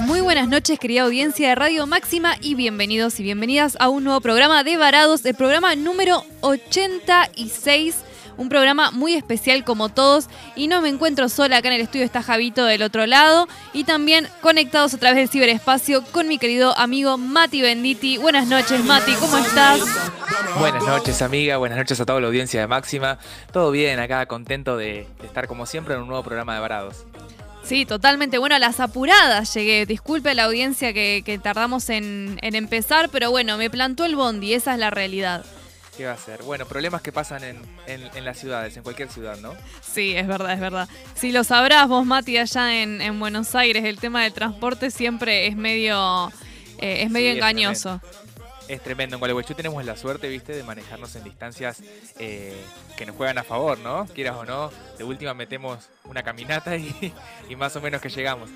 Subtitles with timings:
[0.00, 4.20] Muy buenas noches, querida audiencia de Radio Máxima, y bienvenidos y bienvenidas a un nuevo
[4.20, 7.94] programa de Varados, el programa número 86
[8.36, 12.04] un programa muy especial como todos y no me encuentro sola acá en el estudio,
[12.04, 16.76] está Javito del otro lado y también conectados a través del ciberespacio con mi querido
[16.78, 18.18] amigo Mati Benditi.
[18.18, 19.80] Buenas noches Mati, ¿cómo estás?
[20.58, 23.18] Buenas noches amiga, buenas noches a toda la audiencia de Máxima.
[23.52, 27.04] Todo bien acá, contento de, estar como siempre en un nuevo programa de Varados.
[27.62, 28.38] Sí, totalmente.
[28.38, 29.86] Bueno, a las apuradas llegué.
[29.86, 34.54] Disculpe a la audiencia que, tardamos en, en, empezar, pero bueno, me plantó el bondi,
[34.54, 35.44] esa es la realidad.
[35.96, 36.42] ¿Qué va a ser?
[36.42, 39.54] Bueno, problemas que pasan en, en, las ciudades, en cualquier ciudad, ¿no?
[39.82, 40.88] Sí, es verdad, es verdad.
[41.14, 45.56] Si lo sabrás vos, Mati, allá en, Buenos Aires, el tema del transporte siempre es
[45.56, 46.32] medio,
[46.78, 48.00] eh, es medio engañoso.
[48.68, 49.16] Es tremendo.
[49.16, 51.82] En Gualeguaychú tenemos la suerte, viste, de manejarnos en distancias
[52.18, 52.56] eh,
[52.96, 54.06] que nos juegan a favor, ¿no?
[54.14, 57.12] Quieras o no, de última metemos una caminata y,
[57.50, 58.48] y más o menos que llegamos.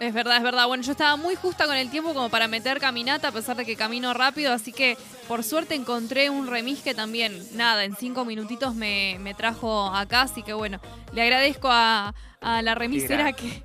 [0.00, 0.66] Es verdad, es verdad.
[0.66, 3.64] Bueno, yo estaba muy justa con el tiempo como para meter caminata, a pesar de
[3.64, 4.96] que camino rápido, así que
[5.26, 10.42] por suerte encontré un remis que también, nada, en cinco minutitos me, trajo acá, así
[10.42, 10.80] que bueno,
[11.12, 13.62] le agradezco a, la remisera que,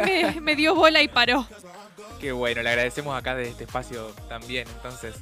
[0.00, 1.46] me, me dio bola y paró.
[2.20, 5.14] Qué bueno, le agradecemos acá de este espacio también, entonces...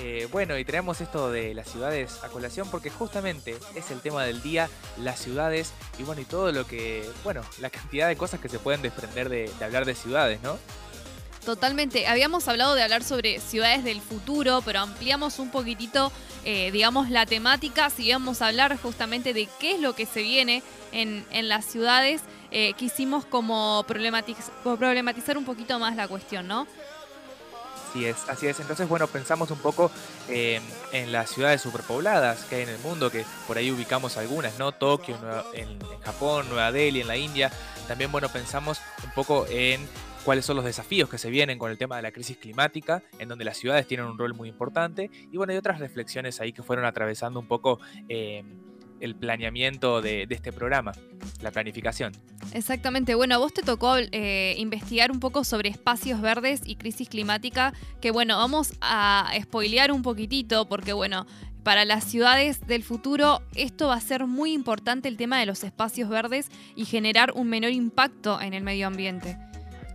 [0.00, 4.22] Eh, bueno, y traemos esto de las ciudades a colación porque justamente es el tema
[4.22, 8.38] del día, las ciudades y bueno, y todo lo que, bueno, la cantidad de cosas
[8.38, 10.56] que se pueden desprender de, hablar de ciudades, ¿no?
[11.44, 12.06] Totalmente.
[12.06, 16.12] Habíamos hablado de hablar sobre ciudades del futuro, pero ampliamos un poquitito,
[16.44, 17.90] eh, digamos, la temática.
[17.90, 22.20] Si íbamos a hablar justamente de qué es lo que se viene en, las ciudades,
[22.52, 26.68] eh, quisimos como problematizar un poquito más la cuestión, ¿no?
[27.88, 28.60] Así es, así es.
[28.60, 29.90] Entonces, bueno, pensamos un poco
[30.28, 30.60] eh,
[30.92, 34.72] en las ciudades superpobladas que hay en el mundo, que por ahí ubicamos algunas, ¿no?
[34.72, 35.16] Tokio,
[35.54, 37.50] en, Japón, Nueva Delhi, en la India.
[37.86, 39.88] También, bueno, pensamos un poco en
[40.22, 43.28] cuáles son los desafíos que se vienen con el tema de la crisis climática, en
[43.28, 45.10] donde las ciudades tienen un rol muy importante.
[45.32, 48.44] Y bueno, hay otras reflexiones ahí que fueron atravesando un poco eh,
[49.00, 50.92] el planeamiento de, este programa,
[51.40, 52.12] la planificación.
[52.52, 53.14] Exactamente.
[53.14, 57.72] Bueno, a vos te tocó eh, investigar un poco sobre espacios verdes y crisis climática,
[58.00, 61.26] que bueno, vamos a spoilear un poquitito porque bueno,
[61.62, 65.64] para las ciudades del futuro esto va a ser muy importante el tema de los
[65.64, 69.36] espacios verdes y generar un menor impacto en el medio ambiente.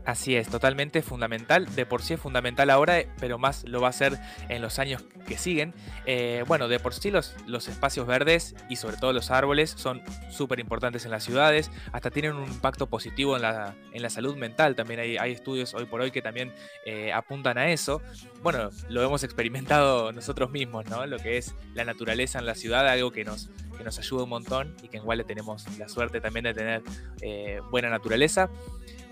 [0.05, 1.73] Así es, totalmente fundamental.
[1.75, 4.19] De por sí es fundamental ahora, pero más lo va a ser
[4.49, 5.73] en los años que siguen.
[6.05, 10.01] Eh, bueno, de por sí los, los, espacios verdes y sobre todo los árboles son
[10.29, 11.71] súper importantes en las ciudades.
[11.93, 14.75] Hasta tienen un impacto positivo en la, en la salud mental.
[14.75, 16.53] También hay, hay, estudios hoy por hoy que también
[16.85, 18.01] eh, apuntan a eso.
[18.41, 21.05] Bueno, lo hemos experimentado nosotros mismos, ¿no?
[21.05, 24.29] Lo que es la naturaleza en la ciudad, algo que nos, que nos ayuda un
[24.29, 26.81] montón y que en Wale tenemos la suerte también de tener
[27.21, 28.49] eh, buena naturaleza.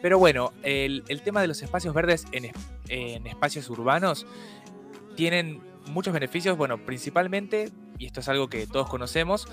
[0.01, 2.51] Pero bueno, el, tema de los espacios verdes en,
[3.28, 4.25] espacios urbanos
[5.16, 9.47] tienen muchos beneficios, bueno, principalmente, y esto es algo que todos conocemos,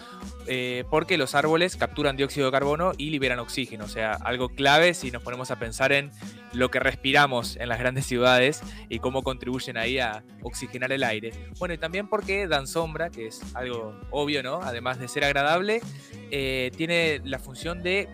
[0.47, 4.95] eh, porque los árboles capturan dióxido de carbono y liberan oxígeno, o sea, algo clave
[4.95, 6.11] si nos ponemos a pensar en
[6.53, 11.33] lo que respiramos en las grandes ciudades y cómo contribuyen ahí a oxigenar el aire.
[11.59, 14.61] Bueno, y también porque dan sombra, que es algo obvio, ¿no?
[14.63, 15.83] Además de ser agradable,
[16.31, 18.09] eh, tiene la función de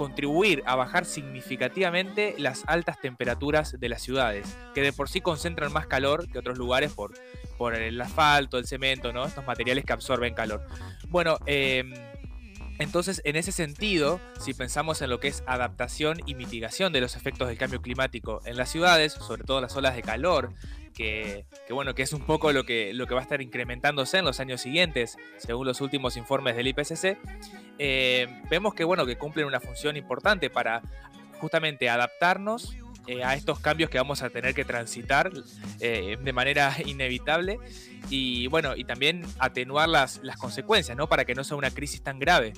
[0.00, 5.74] contribuir a bajar significativamente las altas temperaturas de las ciudades, que de por sí concentran
[5.74, 7.12] más calor que otros lugares por,
[7.58, 9.26] por el asfalto, el cemento, ¿no?
[9.26, 10.66] Estos materiales que absorben calor.
[11.08, 11.92] Bueno, em,
[12.80, 17.14] entonces, en ese sentido, si pensamos en lo que es adaptación y mitigación de los
[17.14, 20.54] efectos del cambio climático en las ciudades, sobre todo las olas de calor,
[20.94, 24.24] que, bueno, que es un poco lo que, lo que va a estar incrementándose en
[24.24, 27.18] los años siguientes, según los últimos informes del IPCC,
[27.78, 30.82] eh, vemos que, bueno, que cumplen una función importante para
[31.38, 32.74] justamente adaptarnos
[33.10, 35.32] eh, a estos cambios que vamos a tener que transitar
[35.80, 37.58] eh, de manera inevitable
[38.08, 41.08] y bueno, y también atenuar las, las consecuencias, ¿no?
[41.08, 42.52] Para que no sea una crisis tan grave.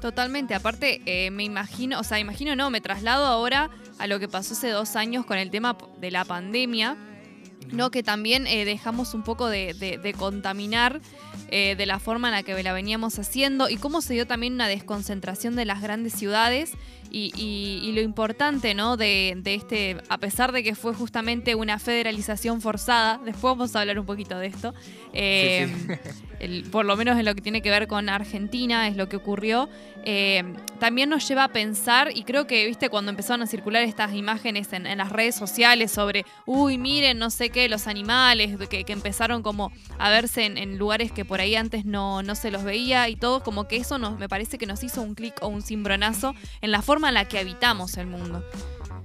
[0.00, 3.68] Totalmente, aparte me imagino, o sea, imagino no, me traslado ahora
[3.98, 6.96] a lo que pasó hace dos años con el tema de la pandemia,
[7.70, 7.90] ¿no?
[7.90, 11.02] Que también dejamos un poco de, de contaminar
[11.52, 14.54] eh, de la forma en la que la veníamos haciendo y cómo se dio también
[14.54, 16.74] una desconcentración de las grandes ciudades
[17.10, 18.96] y, lo importante, ¿no?
[18.96, 23.80] De, de, este, a pesar de que fue justamente una federalización forzada, después vamos a
[23.80, 24.74] hablar un poquito de esto,
[25.12, 25.68] eh,
[26.70, 29.68] por lo menos en lo que tiene que ver con Argentina, es lo que ocurrió,
[30.04, 34.14] eh, también nos lleva a pensar, y creo que, viste, cuando empezaron a circular estas
[34.14, 39.42] imágenes en, las redes sociales sobre, uy, miren, no sé qué, los animales, que, empezaron
[39.42, 43.16] como a verse en, lugares que por ahí antes no, no se los veía y
[43.16, 46.34] todo, como que eso nos, me parece que nos hizo un clic o un cimbronazo
[46.60, 48.44] en la forma en la que habitamos el mundo.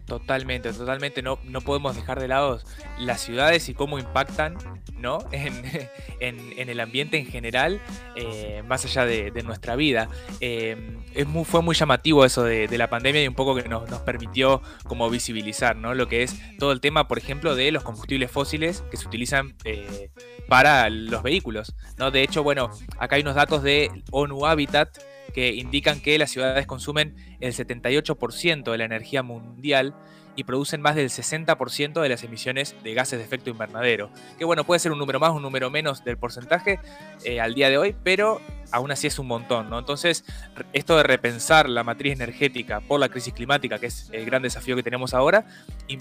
[0.05, 1.23] Totalmente, totalmente.
[1.23, 2.61] No, no podemos dejar de lado
[2.99, 4.55] las ciudades y cómo impactan
[4.97, 5.19] ¿no?
[5.31, 7.81] en, el ambiente en general,
[8.15, 10.09] eh, más allá de, nuestra vida.
[10.41, 13.89] Eh, es muy, fue muy llamativo eso de, la pandemia y un poco que nos,
[14.01, 15.93] permitió como visibilizar ¿no?
[15.93, 19.55] lo que es todo el tema, por ejemplo, de los combustibles fósiles que se utilizan
[19.63, 20.11] eh,
[20.47, 21.75] para los vehículos.
[21.97, 22.11] ¿no?
[22.11, 22.69] De hecho, bueno,
[22.99, 24.97] acá hay unos datos de ONU Habitat
[25.35, 29.93] que indican que las ciudades consumen el 78% de la energía mundial
[30.37, 34.09] y producen más del 60% de las emisiones de gases de efecto invernadero.
[34.37, 36.79] Que bueno, puede ser un número más, un número menos del porcentaje
[37.25, 38.39] eh, al día de hoy, pero
[38.71, 39.79] aún así es un montón, ¿no?
[39.79, 40.25] Entonces,
[40.73, 44.75] esto de repensar la matriz energética por la crisis climática, que es el gran desafío
[44.75, 45.45] que tenemos ahora,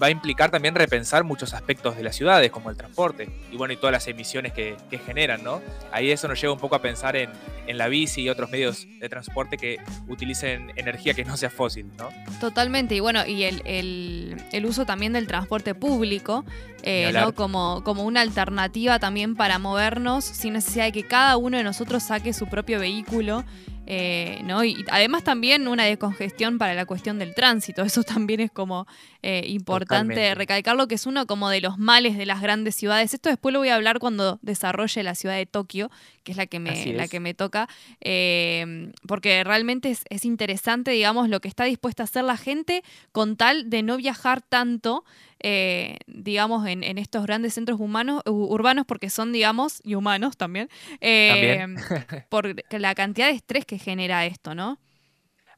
[0.00, 3.74] va a implicar también repensar muchos aspectos de las ciudades, como el transporte, y bueno,
[3.74, 5.60] y todas las emisiones que, generan, ¿no?
[5.92, 7.30] Ahí eso nos lleva un poco a pensar en,
[7.66, 12.10] la bici y otros medios de transporte que utilicen energía que no sea fósil, ¿no?
[12.38, 16.44] Totalmente, y bueno, y el, uso también del transporte público,
[16.82, 17.34] eh, ¿no?
[17.34, 22.02] Como, como una alternativa también para movernos sin necesidad de que cada uno de nosotros
[22.02, 23.44] saque su propio vehículo.
[23.86, 24.64] Eh, ¿no?
[24.64, 27.82] Y además también una descongestión para la cuestión del tránsito.
[27.82, 28.86] Eso también es como
[29.22, 33.12] eh, importante recalcarlo, que es uno como de los males de las grandes ciudades.
[33.12, 35.90] Esto después lo voy a hablar cuando desarrolle la ciudad de Tokio,
[36.22, 37.68] que es la que me, la que me toca,
[38.00, 42.82] eh, porque realmente es, es, interesante, digamos, lo que está dispuesta a hacer la gente
[43.12, 45.04] con tal de no viajar tanto
[45.46, 50.70] eh, digamos, en, estos grandes centros humanos, urbanos, porque son, digamos, y humanos también,
[51.02, 51.66] eh,
[52.30, 54.78] por la cantidad de estrés que genera esto, ¿no?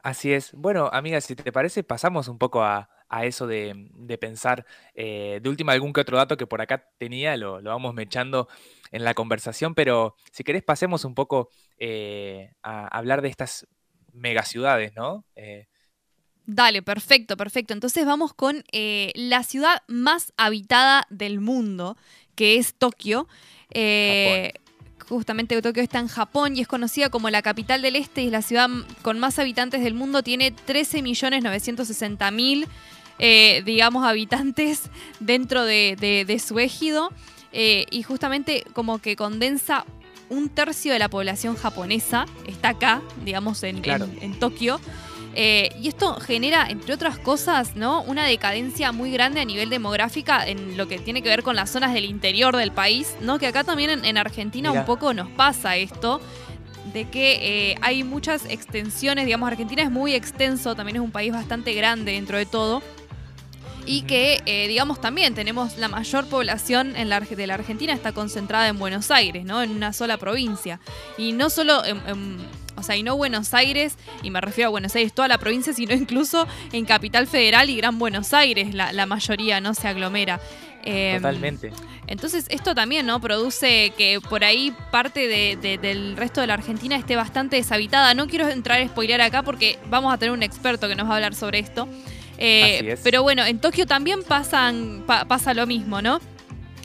[0.03, 0.51] Así es.
[0.55, 2.89] Bueno, amiga, si te parece, pasamos un poco a,
[3.23, 4.67] eso de, pensar.
[4.93, 8.49] Eh, de última, algún que otro dato que por acá tenía, lo, vamos mechando
[8.91, 11.49] en la conversación, pero si querés, pasemos un poco
[12.65, 13.69] a hablar de estas
[14.13, 15.25] megaciudades, ¿no?
[16.47, 17.75] Dale, perfecto, perfecto.
[17.75, 21.97] Entonces vamos con eh, la ciudad más habitada del mundo,
[22.37, 23.27] que es Tokio.
[23.71, 24.53] Eh,
[25.09, 28.33] justamente Tokio está en Japón y es conocida como la capital del este y es
[28.33, 28.71] la ciudad
[29.03, 30.23] con más habitantes del mundo.
[30.23, 32.69] Tiene 13.960.000,
[33.19, 34.83] eh, digamos, habitantes
[35.21, 37.13] dentro de, su ejido.
[37.53, 39.85] y justamente como que condensa
[40.29, 42.27] un tercio de la población japonesa.
[42.47, 44.81] Está acá, digamos, en, en Tokio.
[45.39, 48.01] Eh, y esto genera, entre otras cosas, ¿no?
[48.05, 51.69] una decadencia muy grande a nivel demográfica en lo que tiene que ver con las
[51.69, 53.39] zonas del interior del país, ¿no?
[53.39, 56.23] que acá también en, Argentina un poco nos pasa esto
[56.95, 61.33] de que eh, hay muchas extensiones, digamos, Argentina es muy extenso, también es un país
[61.33, 62.83] bastante grande dentro de todo,
[63.85, 68.13] y que, eh, digamos, también tenemos la mayor población en la, de la Argentina está
[68.13, 69.63] concentrada en Buenos Aires, ¿no?
[69.63, 70.81] En una sola provincia.
[71.19, 72.39] Y no solo en
[72.77, 75.73] o sea, y no Buenos Aires, y me refiero a Buenos Aires, toda la provincia,
[75.73, 80.41] sino incluso en Capital Federal y Gran Buenos Aires, la, mayoría no se aglomera.
[80.85, 81.73] Em, Totalmente.
[82.07, 83.21] Entonces, esto también, ¿no?
[83.21, 88.15] Produce que por ahí parte del resto de la Argentina esté bastante deshabitada.
[88.15, 91.13] No quiero entrar a spoilear acá porque vamos a tener un experto que nos va
[91.13, 91.89] a hablar sobre esto.
[92.39, 96.21] Eh, pero bueno, en Tokio también pasan, pasa lo mismo, ¿no?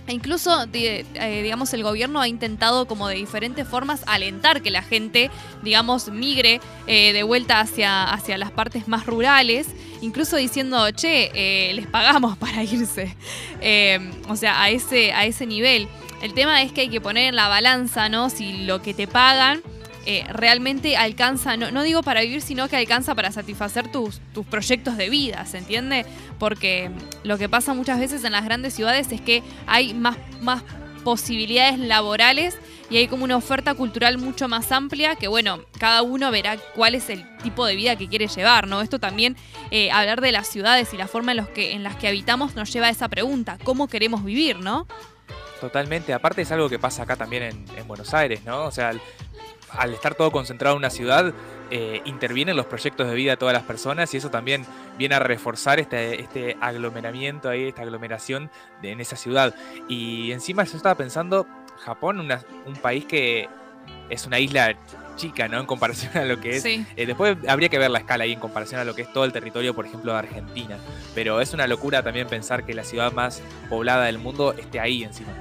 [0.07, 1.05] E incluso, eh,
[1.43, 5.29] digamos, el gobierno ha intentado como de diferentes formas alentar que la gente,
[5.61, 9.67] digamos, migre eh, de vuelta hacia, hacia las partes más rurales,
[10.01, 13.15] incluso diciendo, che, eh, les pagamos para irse.
[14.27, 15.87] o sea, a ese, a ese nivel.
[16.21, 18.29] El tema es que hay que poner en la balanza, ¿no?
[18.29, 19.61] Si lo que te pagan
[20.05, 24.45] eh, realmente alcanza, no, no, digo para vivir, sino que alcanza para satisfacer tus, tus
[24.45, 26.05] proyectos de vida, ¿se entiende?
[26.39, 26.89] Porque
[27.23, 30.63] lo que pasa muchas veces en las grandes ciudades es que hay más, más
[31.03, 32.57] posibilidades laborales
[32.89, 36.95] y hay como una oferta cultural mucho más amplia que, bueno, cada uno verá cuál
[36.95, 38.81] es el tipo de vida que quiere llevar, ¿no?
[38.81, 39.37] Esto también,
[39.71, 42.55] eh, hablar de las ciudades y la forma en, los que, en las que habitamos
[42.55, 44.87] nos lleva a esa pregunta, ¿cómo queremos vivir, no?
[45.61, 48.65] Totalmente, aparte es algo que pasa acá también en, en Buenos Aires, ¿no?
[48.65, 48.91] O sea,
[49.77, 51.33] al estar todo concentrado en una ciudad,
[51.69, 54.65] eh, intervienen los proyectos de vida de todas las personas y eso también
[54.97, 58.49] viene a reforzar este, este aglomeramiento ahí, esta aglomeración
[58.83, 59.55] en esa ciudad.
[59.87, 61.47] Y encima yo estaba pensando,
[61.79, 63.47] Japón, un país que
[64.09, 64.75] es una isla
[65.15, 65.59] chica, ¿no?
[65.59, 66.63] En comparación a lo que es.
[66.63, 66.85] Sí.
[66.95, 69.25] Eh, después habría que ver la escala ahí en comparación a lo que es todo
[69.25, 70.77] el territorio, por ejemplo, de Argentina.
[71.15, 75.03] Pero es una locura también pensar que la ciudad más poblada del mundo esté ahí
[75.03, 75.31] encima.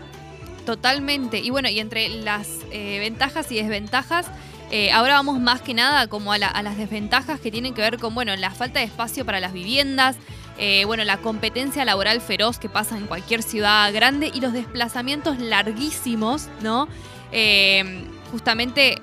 [0.67, 1.38] Totalmente.
[1.38, 4.26] Y bueno, y entre las eh, ventajas y desventajas,
[4.71, 7.81] eh, ahora vamos más que nada como a, la- a las desventajas que tienen que
[7.81, 10.17] ver con, bueno, la falta de espacio para las viviendas,
[10.59, 15.38] eh, bueno, la competencia laboral feroz que pasa en cualquier ciudad grande y los desplazamientos
[15.38, 16.87] larguísimos, ¿no?
[17.33, 19.00] Eh, justamente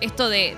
[0.00, 0.56] esto de,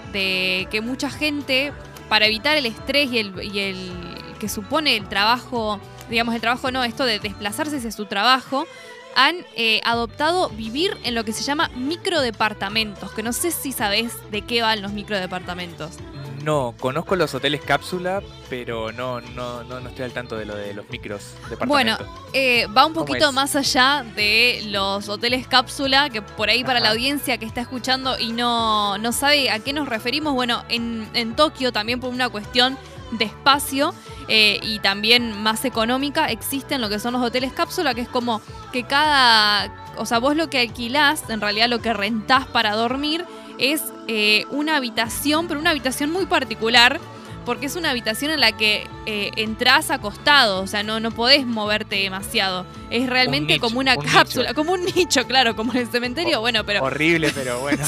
[0.71, 1.73] que mucha gente,
[2.09, 3.91] para evitar el estrés y el, y el
[4.39, 8.67] que supone el trabajo, digamos, el trabajo no, esto de desplazarse hacia su trabajo,
[9.17, 14.13] han eh, adoptado vivir en lo que se llama microdepartamentos, que no sé si sabés
[14.31, 15.97] de qué van los microdepartamentos.
[16.45, 20.55] No, conozco los hoteles cápsula, pero no, no, no, no estoy al tanto de lo
[20.55, 22.07] de los micros departamentos.
[22.35, 26.79] Eh, va un ¿Cómo poquito más allá de los hoteles cápsula, que por ahí para
[26.79, 31.09] la audiencia que está escuchando y no, no sabe a qué nos referimos, bueno, en,
[31.15, 32.79] en Tokio también por una cuestión
[33.13, 33.95] de espacio
[34.29, 38.41] eh, y también más económica existen lo que son los hoteles cápsula, que es como
[38.73, 43.25] que cada, o sea, vos lo que alquilás, en realidad lo que rentás para dormir
[43.59, 47.01] es eh, una habitación, pero una habitación muy particular.
[47.45, 51.47] Porque es una habitación en la que eh, entras acostado, o sea, no, no podés
[51.47, 52.67] moverte demasiado.
[52.91, 54.55] Es realmente nicho, como una un cápsula, nicho.
[54.57, 56.41] como un nicho, claro, como en el cementerio.
[56.41, 57.85] Bueno, pero Horrible, pero bueno.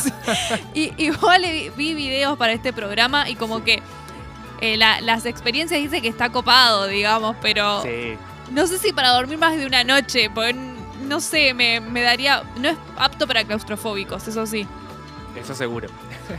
[0.75, 3.83] y, igual vi, vi videos para este programa y como que
[4.61, 8.17] eh, la- las experiencias dice que está copado, digamos, pero sí.
[8.51, 12.43] no sé si para dormir más de una noche, porque no sé, me, me daría.
[12.59, 14.67] No es apto para claustrofóbicos, eso sí.
[15.37, 15.89] Eso seguro.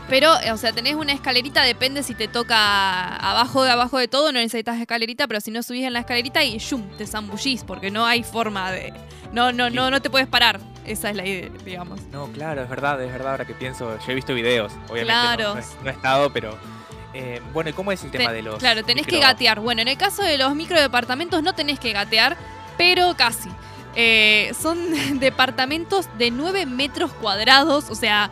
[0.10, 4.32] Pero, o sea, tenés una escalerita, depende si te toca abajo de abajo de todo,
[4.32, 6.84] no necesitas escalerita, pero si no subís en la escalerita y ¡shum!
[6.98, 8.94] te zambullís, porque no hay forma de.
[9.32, 10.60] No, no, no, no te puedes parar.
[10.86, 12.02] Esa es la idea, digamos.
[12.12, 13.98] No, claro, es verdad, es verdad ahora que pienso.
[14.06, 15.06] Yo he visto videos, obviamente.
[15.06, 15.44] Claro.
[15.50, 16.58] No, no he, no he estado, pero.
[17.14, 18.60] Eh, bueno, ¿y cómo es el tema Te- de los.
[18.60, 19.60] Claro, tenés que gatear.
[19.60, 22.38] Bueno, en el caso de los microdepartamentos no tenés que gatear,
[22.78, 23.50] pero casi.
[23.96, 24.78] Eh, son
[25.20, 28.30] departamentos de 9 metros cuadrados, o sea,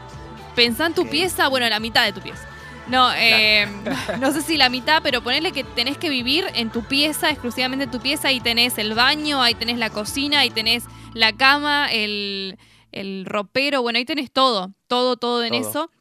[0.56, 2.44] pensá en tu pieza, bueno, la mitad de tu pieza.
[2.88, 3.68] No, eh,
[4.20, 7.86] no sé si la mitad, pero ponele que tenés que vivir en tu pieza, exclusivamente
[7.86, 11.90] en tu pieza, ahí tenés el baño, ahí tenés la cocina, ahí tenés la cama,
[11.92, 12.58] el,
[12.94, 15.70] el ropero, bueno, ahí tenés todo, todo, todo en Todo.
[15.70, 15.92] eso.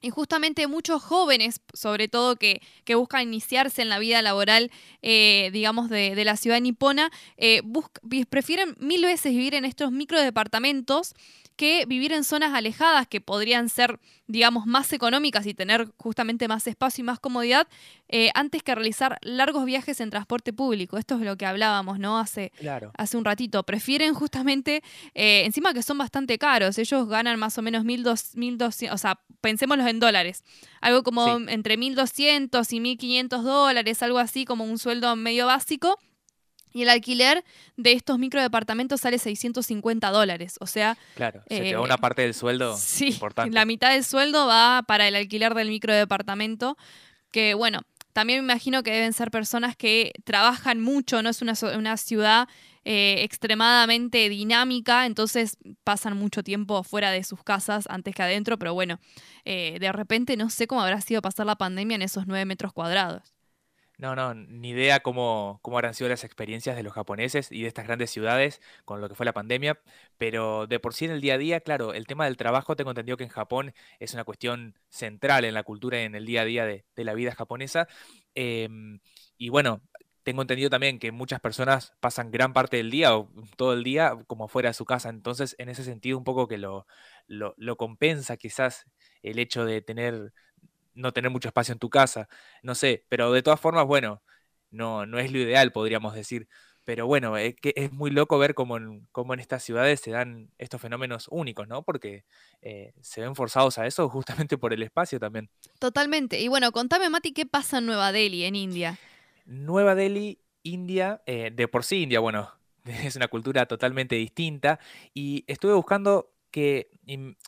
[0.00, 4.70] Y justamente muchos jóvenes, sobre todo que, que buscan iniciarse en la vida laboral,
[5.02, 7.62] eh, digamos, de, de la ciudad nipona, eh,
[8.30, 11.14] prefieren mil veces vivir en estos microdepartamentos
[11.60, 16.66] que vivir en zonas alejadas que podrían ser, digamos, más económicas y tener justamente más
[16.66, 17.68] espacio y más comodidad,
[18.08, 20.96] eh, antes que realizar largos viajes en transporte público.
[20.96, 22.18] Esto es lo que hablábamos, ¿no?
[22.18, 22.92] Hace, Claro.
[22.96, 23.62] hace un ratito.
[23.62, 24.82] Prefieren justamente,
[25.14, 29.86] eh, encima que son bastante caros, ellos ganan más o menos 1.200, o sea, pensémoslos
[29.86, 30.42] en dólares,
[30.80, 31.44] algo como Sí.
[31.48, 35.98] entre 1.200 y 1.500 dólares, algo así como un sueldo medio básico.
[36.72, 37.44] Y el alquiler
[37.76, 40.56] de estos microdepartamentos sale 650 dólares.
[40.60, 41.42] O sea, Claro.
[41.48, 43.54] Se te eh, va una parte del sueldo sí, importante.
[43.54, 46.76] la mitad del sueldo va para el alquiler del microdepartamento.
[47.30, 47.80] Que bueno,
[48.12, 52.48] también me imagino que deben ser personas que trabajan mucho, no es una, una ciudad
[52.84, 58.72] eh, extremadamente dinámica, entonces pasan mucho tiempo fuera de sus casas antes que adentro, pero
[58.72, 58.98] bueno,
[59.44, 62.72] eh, de repente no sé cómo habrá sido pasar la pandemia en esos nueve metros
[62.72, 63.34] cuadrados.
[64.00, 67.68] No, no, ni idea cómo, cómo habrán sido las experiencias de los japoneses y de
[67.68, 69.78] estas grandes ciudades con lo que fue la pandemia,
[70.16, 72.92] pero de por sí en el día a día, claro, el tema del trabajo, tengo
[72.92, 76.40] entendido que en Japón es una cuestión central en la cultura y en el día
[76.42, 77.88] a día de, la vida japonesa.
[78.34, 79.00] em,
[79.36, 79.82] y bueno,
[80.22, 84.16] tengo entendido también que muchas personas pasan gran parte del día o todo el día
[84.26, 86.86] como fuera de su casa, entonces en ese sentido un poco que lo,
[87.26, 88.86] lo compensa quizás
[89.22, 90.32] el hecho de tener,
[90.94, 92.28] no tener mucho espacio en tu casa
[92.62, 94.22] no sé, pero de todas formas, bueno,
[94.70, 96.48] no, no es lo ideal, podríamos decir.
[96.84, 100.10] Pero bueno, es, que es muy loco ver cómo en, cómo en estas ciudades se
[100.10, 101.82] dan estos fenómenos únicos, ¿no?
[101.82, 102.24] Porque
[102.62, 105.50] eh, se ven forzados a eso justamente por el espacio también.
[105.78, 106.40] Totalmente.
[106.40, 108.98] Y bueno, contame, Mati, ¿qué pasa en Nueva Delhi, en India?
[109.44, 112.50] Nueva Delhi, India, eh, de por sí India, bueno,
[112.84, 114.80] es una cultura totalmente distinta.
[115.12, 116.90] Y estuve buscando que,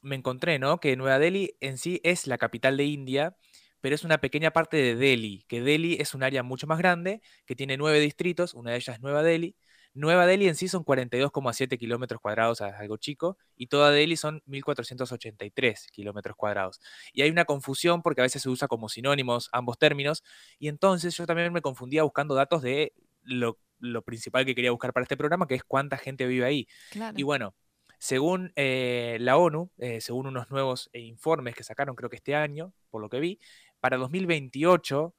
[0.02, 0.80] me encontré, ¿no?
[0.80, 3.37] Que Nueva Delhi en sí es la capital de India,
[3.80, 7.21] pero es una pequeña parte de Delhi, que Delhi es un área mucho más grande,
[7.47, 9.56] que tiene nueve distritos, una de ellas es Nueva Delhi.
[9.94, 15.90] Nueva Delhi en sí son 42,7 kilómetros cuadrados, algo chico, y toda Delhi son 1.483
[15.90, 16.80] kilómetros cuadrados.
[17.12, 20.23] Y hay una confusión porque a veces se usa como sinónimos ambos términos,
[20.59, 24.92] y entonces yo también me confundía buscando datos de lo, lo principal que quería buscar
[24.92, 26.68] para este programa, que es cuánta gente vive ahí.
[26.90, 27.18] Claro.
[27.18, 27.54] Y bueno,
[28.02, 32.75] Según eh, la ONU, eh, según unos nuevos informes que sacaron creo que este año,
[32.90, 33.38] por lo que vi,
[33.78, 35.14] para 2028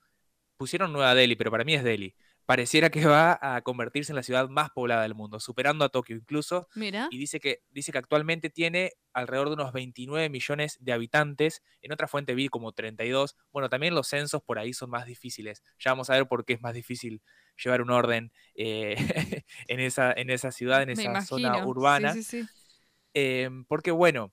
[0.58, 2.14] pusieron Nueva Delhi, pero para mí es Delhi
[2.46, 6.16] pareciera que va a convertirse en la ciudad más poblada del mundo, superando a Tokio
[6.16, 6.68] incluso.
[6.76, 7.08] Mira.
[7.10, 11.64] Y dice que, dice que actualmente tiene alrededor de unos 29 millones de habitantes.
[11.82, 13.36] En otra fuente vi como 32.
[13.52, 15.64] Bueno, también los censos por ahí son más difíciles.
[15.80, 17.22] Ya vamos a ver por qué es más difícil
[17.64, 18.96] llevar un orden eh,
[19.68, 22.14] en, esa, en esa ciudad, en esa zona urbana.
[22.14, 22.50] Sí, sí, sí.
[23.14, 24.32] Em, porque bueno,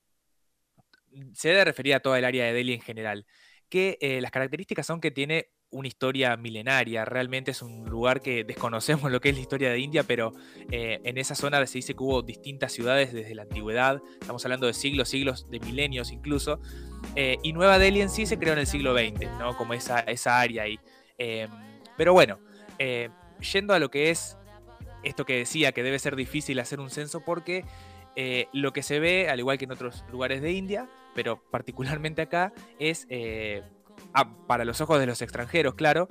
[1.35, 3.27] se debe referir a toda el área de Delhi en general,
[3.69, 7.05] que eh, las características son que tiene una historia milenaria.
[7.05, 10.33] Realmente es un lugar que desconocemos lo que es la historia de India, pero
[10.71, 14.03] eh, en esa zona se dice que hubo distintas ciudades desde la antigüedad.
[14.21, 16.61] Estamos hablando de siglos, siglos, de milenios incluso.
[17.15, 19.57] Eh, y Nueva Delhi en sí se creó en el siglo XX, ¿no?
[19.57, 20.81] Como esa, esa área ahí.
[21.17, 21.49] Em,
[21.97, 22.41] pero bueno,
[23.53, 24.37] yendo a lo que es
[25.05, 27.65] esto que decía, que debe ser difícil hacer un censo porque
[28.53, 32.53] lo que se ve, al igual que en otros lugares de India, pero particularmente acá,
[32.79, 33.07] es
[34.13, 36.09] Ah, para los ojos de los extranjeros, claro,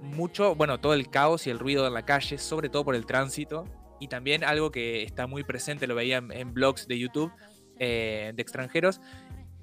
[0.00, 3.06] mucho, bueno, todo el caos y el ruido en la calle, sobre todo por el
[3.06, 3.66] tránsito,
[4.00, 7.32] y también algo que está muy presente, lo veía en, blogs de YouTube
[7.78, 9.00] eh, de extranjeros,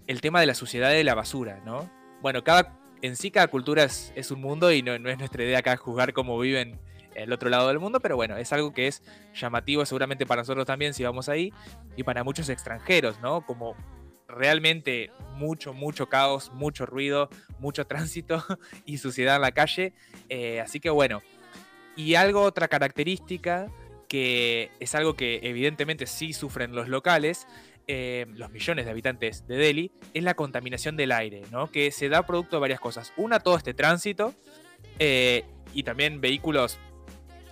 [0.08, 1.90] el tema de la suciedad de la basura, ¿no?
[2.22, 5.60] Bueno, cada, en sí cada cultura es, un mundo y no, no, es nuestra idea
[5.60, 6.80] acá juzgar cómo viven
[7.24, 10.66] el otro lado del mundo, pero bueno, es algo que es llamativo seguramente para nosotros
[10.66, 11.54] también si vamos ahí
[11.96, 13.46] y para muchos extranjeros, ¿no?
[13.46, 13.76] Como
[14.28, 18.44] realmente mucho, mucho caos, mucho ruido, mucho tránsito
[18.86, 19.94] y suciedad en la calle.
[20.30, 21.22] Eh, así que bueno,
[21.96, 23.68] y algo, otra característica
[24.08, 27.48] que es algo que evidentemente sí sufren los locales,
[27.88, 31.72] eh, los millones de habitantes de Delhi, es la contaminación del aire, ¿no?
[31.72, 33.14] que se da producto de varias cosas.
[33.18, 34.34] Una, todo este tránsito
[34.98, 36.80] eh, y también vehículos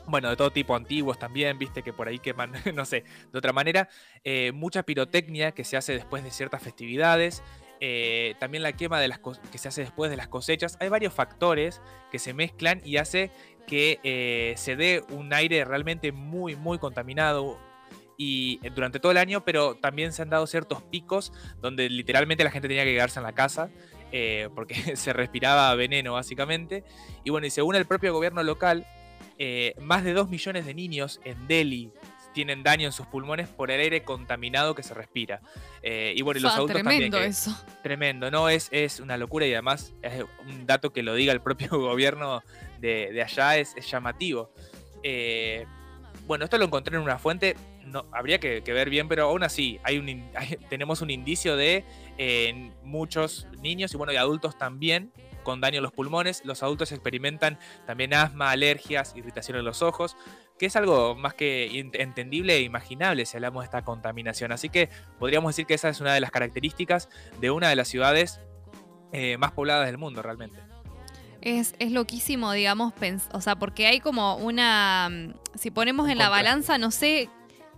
[0.07, 3.53] bueno, de todo tipo, antiguos también, viste que por ahí queman, no sé, de otra
[3.53, 3.89] manera,
[4.23, 7.43] eh, mucha pirotecnia que se hace después de ciertas festividades,
[7.79, 9.19] eh, también la quema de las
[9.51, 13.31] que se hace después de las cosechas, hay varios factores que se mezclan y hace
[13.67, 17.59] que eh, se dé un aire realmente muy, muy contaminado,
[18.19, 22.49] y durante todo el año, pero también se han dado ciertos picos donde literalmente la
[22.49, 23.69] gente tenía que quedarse en la casa
[24.55, 26.83] porque se respiraba veneno básicamente.
[27.23, 28.87] Y bueno, y según el propio gobierno local,
[29.39, 31.91] eh, más de 2 millones de niños en Delhi
[32.33, 35.41] tienen daño en sus pulmones por el aire contaminado que se respira.
[35.81, 37.31] Eh, y bueno, y los adultos tremendo también.
[37.31, 37.65] eso.
[37.81, 38.47] Tremendo, ¿no?
[38.47, 42.43] Es, es una locura y además es un dato que lo diga el propio gobierno
[42.79, 44.51] de, allá es, llamativo.
[45.01, 45.65] Eh,
[46.27, 49.79] bueno, esto lo encontré en una fuente, no, habría que, ver bien, pero aún así
[49.83, 50.29] hay un,
[50.69, 51.83] tenemos un indicio de
[52.83, 55.11] muchos niños y bueno, y adultos también
[55.47, 56.41] con daño en los pulmones.
[56.43, 60.17] Los adultos experimentan también asma, alergias, irritación en los ojos,
[60.59, 64.51] que es algo más que entendible e imaginable si hablamos de esta contaminación.
[64.51, 67.07] Así que podríamos decir que esa es una de las características
[67.39, 68.41] de una de las ciudades
[69.13, 70.59] eh, más pobladas del mundo realmente.
[71.39, 72.91] Es, es, loquísimo, digamos,
[73.31, 77.29] o sea, porque hay como una, mm, si ponemos en la balanza, no sé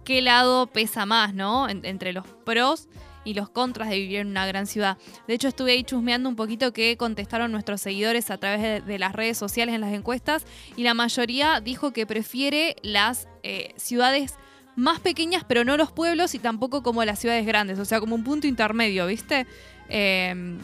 [0.04, 1.70] qué lado pesa más, ¿no?
[1.70, 2.88] entre los pros
[3.30, 4.98] y los contras de vivir en una gran ciudad.
[5.28, 9.14] De hecho, estuve ahí chusmeando un poquito que contestaron nuestros seguidores a través de, las
[9.14, 14.34] redes sociales en las encuestas y la mayoría dijo que prefiere las eh, ciudades
[14.76, 18.16] más pequeñas, pero no los pueblos y tampoco como las ciudades grandes, o sea, como
[18.16, 19.46] un punto intermedio, ¿viste?
[19.90, 20.58] Em,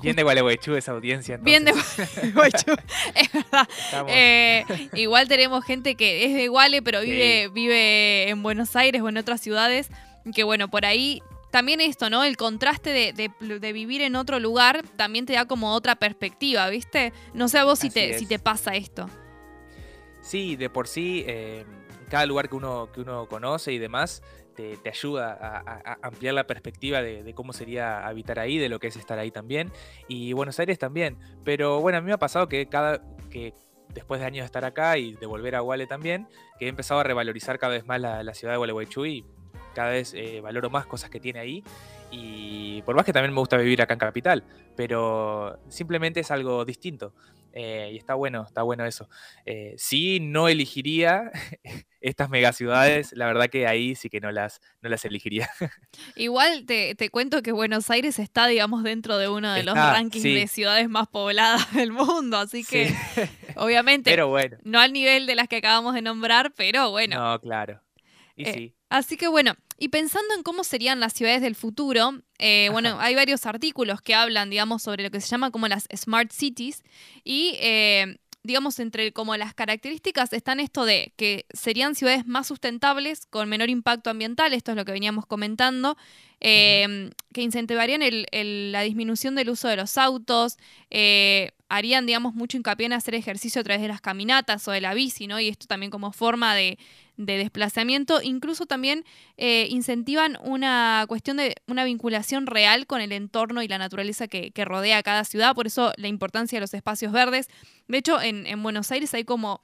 [0.00, 1.36] Bien de Gualeguaychú esa audiencia.
[1.36, 2.72] Bien de Gualeguaychú,
[3.14, 3.68] es verdad.
[4.08, 9.10] Eh, igual tenemos gente que es de Guale, pero vive, vive en Buenos Aires o
[9.10, 9.90] en otras ciudades.
[10.34, 12.24] Que bueno, por ahí también esto, ¿no?
[12.24, 17.12] El contraste de, vivir en otro lugar también te da como otra perspectiva, ¿viste?
[17.34, 19.08] No sé a vos si te, si te pasa esto.
[20.22, 21.64] Sí, de por sí, eh,
[22.08, 24.22] cada lugar que uno, que uno conoce y demás
[24.54, 28.96] te, ayuda a, ampliar la perspectiva de, cómo sería habitar ahí, de lo que es
[28.96, 29.72] estar ahí también.
[30.08, 31.18] Y Buenos Aires también.
[31.44, 33.54] Pero bueno, a mí me ha pasado que cada que
[33.88, 37.00] después de años de estar acá y de volver a Guale también, que he empezado
[37.00, 39.24] a revalorizar cada vez más la, ciudad de Gualeguaychú y
[39.74, 41.64] cada vez eh, valoro más cosas que tiene ahí.
[42.10, 44.44] Y por más que también me gusta vivir acá en Capital,
[44.76, 47.14] pero simplemente es algo distinto.
[47.52, 49.08] Eh, y está bueno, está bueno eso.
[49.44, 51.32] Eh, sí, no elegiría
[52.00, 55.50] estas megaciudades, la verdad que ahí sí que no las, no las elegiría.
[56.16, 60.46] Igual te, cuento que Buenos Aires está, digamos, dentro de uno de los rankings de
[60.46, 62.94] ciudades más pobladas del mundo, así que
[63.56, 64.56] obviamente pero bueno.
[64.62, 67.18] no al nivel de las que acabamos de nombrar, pero bueno.
[67.18, 67.80] No, claro.
[68.36, 68.74] Y sí.
[68.90, 73.14] Así que bueno, y pensando en cómo serían las ciudades del futuro, eh, bueno, hay
[73.14, 76.82] varios artículos que hablan, digamos, sobre lo que se llama como las smart cities
[77.24, 77.54] y...
[77.60, 83.48] Eh, digamos, entre como las características están esto de que serían ciudades más sustentables, con
[83.50, 85.96] menor impacto ambiental, esto es lo que veníamos comentando,
[86.40, 88.00] em, que incentivarían
[88.72, 90.56] la disminución del uso de los autos,
[90.90, 94.80] eh, harían, digamos, mucho hincapié en hacer ejercicio a través de las caminatas o de
[94.80, 95.38] la bici, ¿no?
[95.38, 96.78] Y esto también como forma de,
[97.16, 98.20] desplazamiento.
[98.22, 99.04] Incluso también
[99.36, 104.52] eh, incentivan una cuestión de una vinculación real con el entorno y la naturaleza que,
[104.64, 105.54] rodea a cada ciudad.
[105.54, 107.48] Por eso la importancia de los espacios verdes.
[107.88, 109.62] De hecho, en, Buenos Aires hay como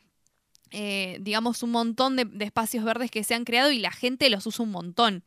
[0.71, 4.47] eh, digamos, un montón de, espacios verdes que se han creado y la gente los
[4.47, 5.25] usa un montón.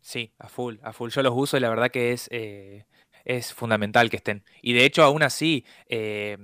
[0.00, 1.10] Sí, a full, a full.
[1.10, 2.84] Yo los uso y la verdad que es, eh,
[3.24, 4.44] es fundamental que estén.
[4.62, 6.38] Y de hecho, aún así, eh,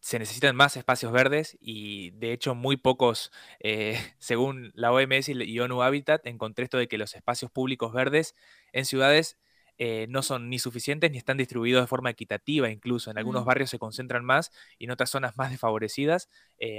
[0.00, 5.60] se necesitan más espacios verdes y de hecho muy pocos, eh, según la OMS y
[5.60, 8.34] ONU Habitat, encontré esto de que los espacios públicos verdes
[8.72, 9.38] en ciudades
[9.80, 13.10] eh, no son ni suficientes ni están distribuidos de forma equitativa incluso.
[13.10, 13.46] En algunos mm.
[13.46, 16.28] barrios se concentran más y en otras zonas más desfavorecidas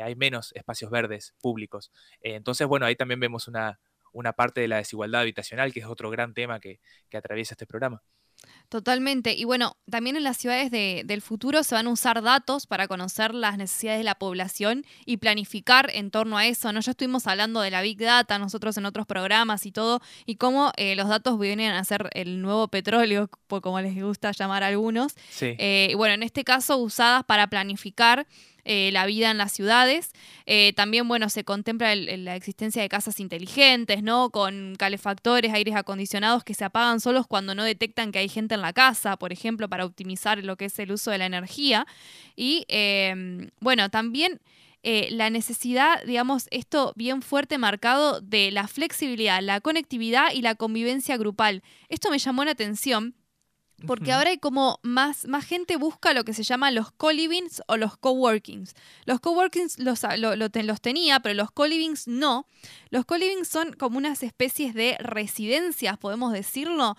[0.03, 1.91] hay menos espacios verdes públicos.
[2.21, 3.79] entonces, bueno, ahí también vemos una,
[4.11, 6.79] una parte de la desigualdad habitacional, que es otro gran tema que
[7.13, 8.03] atraviesa este programa.
[8.69, 9.33] Totalmente.
[9.33, 13.33] Y bueno, también en las ciudades del futuro se van a usar datos para conocer
[13.33, 16.71] las necesidades de la población y planificar en torno a eso.
[16.71, 16.79] ¿no?
[16.79, 20.71] Ya estuvimos hablando de la Big Data, nosotros en otros programas y todo, y cómo
[20.77, 25.13] eh, los datos vienen a ser el nuevo petróleo, como les gusta llamar a algunos.
[25.31, 25.55] Sí.
[25.57, 28.27] Eh, y bueno, en este caso usadas para planificar
[28.71, 30.11] eh, la vida en las ciudades.
[30.45, 34.29] Eh, también, bueno, se contempla la existencia de casas inteligentes, ¿no?
[34.29, 38.61] Con calefactores, aires acondicionados que se apagan solos cuando no detectan que hay gente en
[38.61, 41.87] la casa, por ejemplo, para optimizar lo que es el uso de la energía.
[42.35, 44.39] Y, em, bueno, también...
[44.81, 50.55] Eh, la necesidad, digamos, esto bien fuerte marcado de la flexibilidad, la conectividad y la
[50.55, 51.63] convivencia grupal.
[51.89, 53.13] Esto me llamó la atención
[53.87, 57.77] porque ahora hay como más, más gente busca lo que se llama los co-livings o
[57.77, 58.75] los coworkings.
[59.05, 62.47] Los coworkings los, lo, los tenía, pero los co-livings no.
[62.89, 66.97] Los co-livings son como unas especies de residencias, podemos decirlo,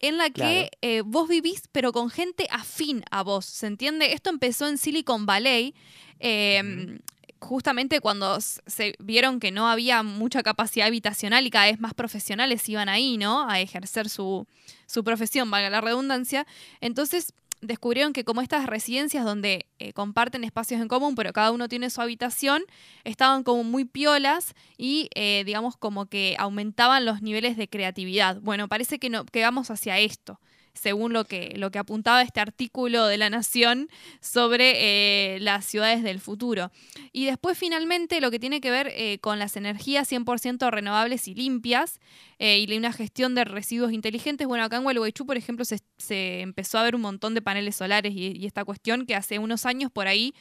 [0.00, 3.44] en la que eh, vos vivís, pero con gente afín a vos.
[3.44, 4.14] ¿Se entiende?
[4.14, 5.74] Esto empezó en Silicon Valley.
[6.18, 6.98] Em,
[7.40, 12.68] justamente cuando se vieron que no había mucha capacidad habitacional y cada vez más profesionales
[12.68, 13.48] iban ahí, ¿no?
[13.48, 14.46] A ejercer su,
[14.86, 16.46] su profesión, valga la redundancia.
[16.80, 21.68] Entonces descubrieron que como estas residencias donde eh, comparten espacios en común, pero cada uno
[21.68, 22.62] tiene su habitación,
[23.04, 28.40] estaban como muy piolas y eh, digamos como que aumentaban los niveles de creatividad.
[28.40, 30.40] Bueno, parece que, no, que vamos hacia esto
[30.74, 33.88] según lo que, lo que apuntaba este artículo de La Nación
[34.20, 36.70] sobre eh, las ciudades del futuro.
[37.12, 41.34] Y después finalmente lo que tiene que ver eh, con las energías 100% renovables y
[41.34, 42.00] limpias
[42.38, 44.46] eh, y una gestión de residuos inteligentes.
[44.46, 48.14] Bueno, acá en Gualeguaychú, por ejemplo, se, empezó a ver un montón de paneles solares
[48.14, 50.34] y, esta cuestión que hace unos años por ahí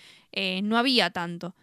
[0.64, 1.54] no había tanto.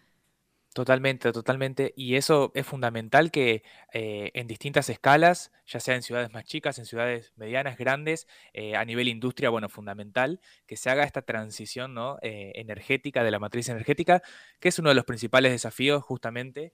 [0.77, 1.91] Totalmente, totalmente.
[1.97, 3.63] Y eso es fundamental que
[3.93, 8.75] eh, en distintas escalas, ya sea en ciudades más chicas, en ciudades medianas, grandes, eh,
[8.75, 12.19] a nivel industria, bueno, fundamental, que se haga esta transición ¿no?
[12.21, 14.21] Eh, energética de la matriz energética,
[14.59, 16.73] que es uno de los principales desafíos justamente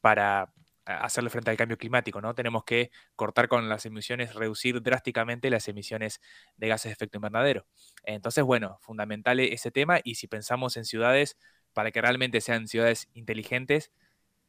[0.00, 0.54] para
[0.86, 2.34] hacerle frente al cambio climático, ¿no?
[2.34, 6.20] Tenemos que cortar con las emisiones, reducir drásticamente las emisiones
[6.56, 7.66] de gases de efecto invernadero.
[8.04, 11.38] Entonces, bueno, fundamental ese tema y si pensamos en ciudades
[11.74, 13.92] para que realmente sean ciudades inteligentes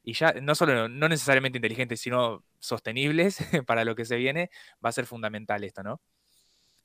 [0.04, 4.52] y ya no solo no necesariamente inteligentes, sino sostenibles para lo que se viene,
[4.84, 6.02] va a ser fundamental esto, ¿no?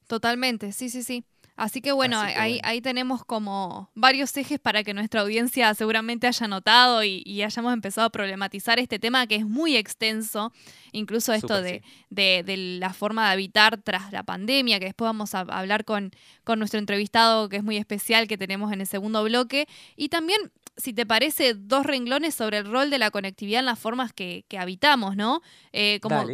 [0.06, 1.24] Totalmente, sí, sí, sí.
[1.56, 6.48] Así que bueno, ahí, ahí tenemos como varios ejes para que nuestra audiencia seguramente haya
[6.48, 10.52] notado y, hayamos empezado a problematizar este tema que es muy extenso,
[10.92, 15.40] incluso esto de, de, la forma de habitar tras la pandemia, que después vamos a
[15.40, 16.12] hablar con,
[16.44, 19.66] con nuestro entrevistado que es muy especial que tenemos en el segundo bloque.
[19.96, 23.78] Y también si te parece, dos renglones sobre el rol de la conectividad en las
[23.78, 25.42] formas que, habitamos, ¿no?
[25.72, 26.26] Eh, como,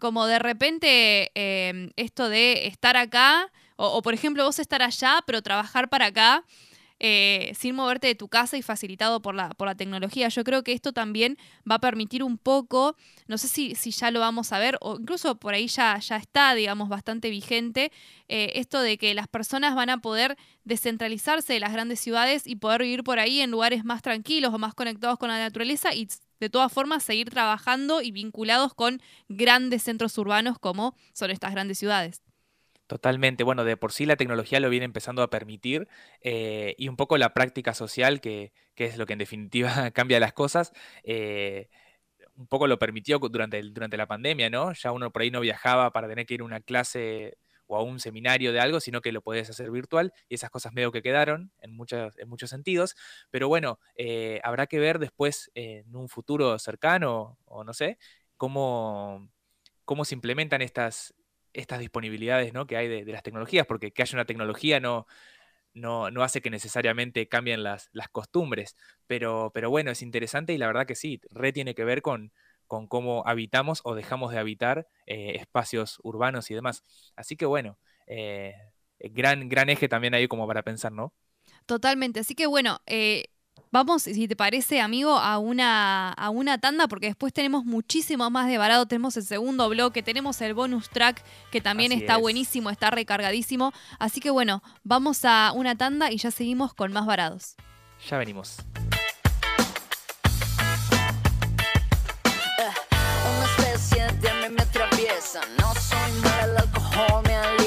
[0.00, 5.42] como de repente eh, esto de estar acá o, por ejemplo, vos estar allá, pero
[5.42, 6.44] trabajar para acá.
[7.02, 10.28] Eh, sin moverte de tu casa y facilitado por la, por la tecnología.
[10.28, 11.38] Yo creo que esto también
[11.68, 12.94] va a permitir un poco,
[13.26, 16.18] no sé si, si ya lo vamos a ver, o incluso por ahí ya, ya
[16.18, 17.90] está, digamos, bastante vigente,
[18.28, 22.56] eh, esto de que las personas van a poder descentralizarse de las grandes ciudades y
[22.56, 26.06] poder vivir por ahí en lugares más tranquilos o más conectados con la naturaleza y
[26.38, 31.78] de todas formas seguir trabajando y vinculados con grandes centros urbanos como son estas grandes
[31.78, 32.20] ciudades.
[32.90, 33.44] Totalmente.
[33.44, 35.86] Bueno, de por sí la tecnología lo viene empezando a permitir
[36.22, 40.32] eh, y un poco la práctica social, que, es lo que en definitiva cambia las
[40.32, 40.72] cosas,
[41.04, 41.68] eh,
[42.34, 44.72] un poco lo permitió durante, durante la pandemia, ¿no?
[44.72, 47.82] Ya uno por ahí no viajaba para tener que ir a una clase o a
[47.84, 51.00] un seminario de algo, sino que lo podés hacer virtual y esas cosas medio que
[51.00, 52.96] quedaron en, muchos, en muchos sentidos.
[53.30, 57.98] Pero bueno, eh, habrá que ver después en un futuro cercano o no sé,
[58.36, 59.30] cómo,
[59.84, 61.14] cómo se implementan estas,
[61.52, 62.66] estas disponibilidades ¿no?
[62.66, 65.06] que hay de, las tecnologías, porque que haya una tecnología no,
[65.74, 70.66] no, hace que necesariamente cambien las, las costumbres, pero, pero bueno, es interesante y la
[70.66, 72.32] verdad que sí, re tiene que ver con,
[72.66, 76.84] con cómo habitamos o dejamos de habitar eh, espacios urbanos y demás.
[77.16, 78.54] Así que bueno, eh,
[78.98, 81.12] gran, gran eje también ahí como para pensar, ¿no?
[81.66, 82.20] Totalmente.
[82.20, 83.24] Así que bueno, eh,
[83.70, 88.48] vamos, si te parece, amigo, a una, a una tanda, porque después tenemos muchísimo más
[88.48, 88.86] de varado.
[88.86, 93.72] Tenemos el segundo bloque, tenemos el bonus track, que también está buenísimo, está recargadísimo.
[93.98, 97.56] Así que bueno, vamos a una tanda y ya seguimos con más varados.
[98.08, 98.58] Ya venimos.
[105.58, 107.59] No soy mala, el alcohol me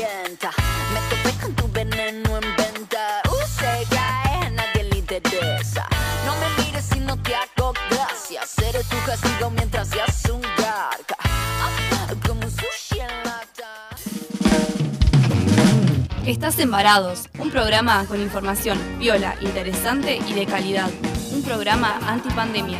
[9.13, 9.89] castigo mientras
[10.32, 10.41] un.
[12.28, 13.12] Como sushi en.
[16.26, 20.89] Estás Embarados, un programa con información viola, interesante y de calidad.
[21.32, 22.80] Un programa antipandemia.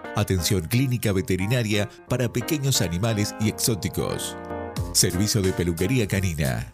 [0.15, 4.35] Atención clínica veterinaria para pequeños animales y exóticos.
[4.91, 6.73] Servicio de peluquería canina.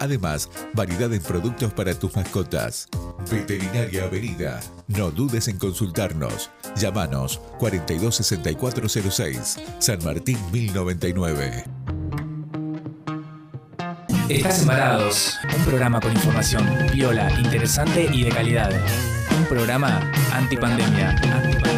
[0.00, 2.88] Además, variedad en productos para tus mascotas.
[3.30, 4.60] Veterinaria Avenida.
[4.86, 6.50] No dudes en consultarnos.
[6.76, 11.64] Llámanos 426406, San Martín 1099.
[14.28, 18.70] Estás Embarados, un programa con información viola, interesante y de calidad.
[19.38, 21.10] Un programa antipandemia.
[21.10, 21.77] antipandemia.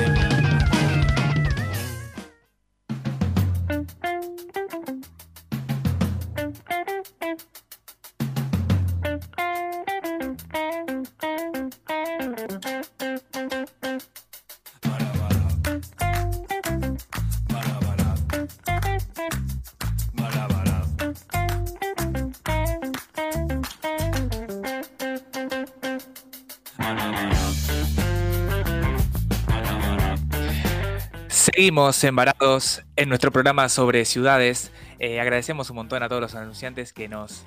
[31.61, 34.73] Seguimos embarados en nuestro programa sobre ciudades.
[34.99, 37.45] Eh, agradecemos un montón a todos los anunciantes que nos,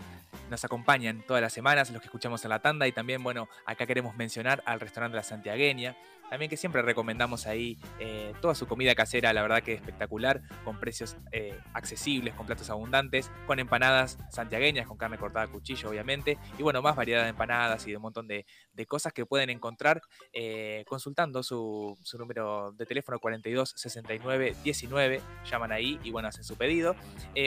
[0.52, 3.88] nos acompañan todas las semanas, los que escuchamos en la tanda y también, bueno, acá
[3.88, 5.98] queremos mencionar al restaurante La Santiagueña,
[6.30, 10.42] también que siempre recomendamos ahí eh, toda su comida casera, la verdad que es espectacular,
[10.64, 15.90] con precios eh, accesibles, con platos abundantes, con empanadas santiagueñas, con carne cortada a cuchillo,
[15.90, 18.46] obviamente, y bueno, más variedad de empanadas y de un montón de,
[18.88, 20.02] cosas que pueden encontrar
[20.34, 26.58] eh, consultando su, número de teléfono 42 69 19, llaman ahí y bueno, hacen su
[26.58, 26.96] pedido,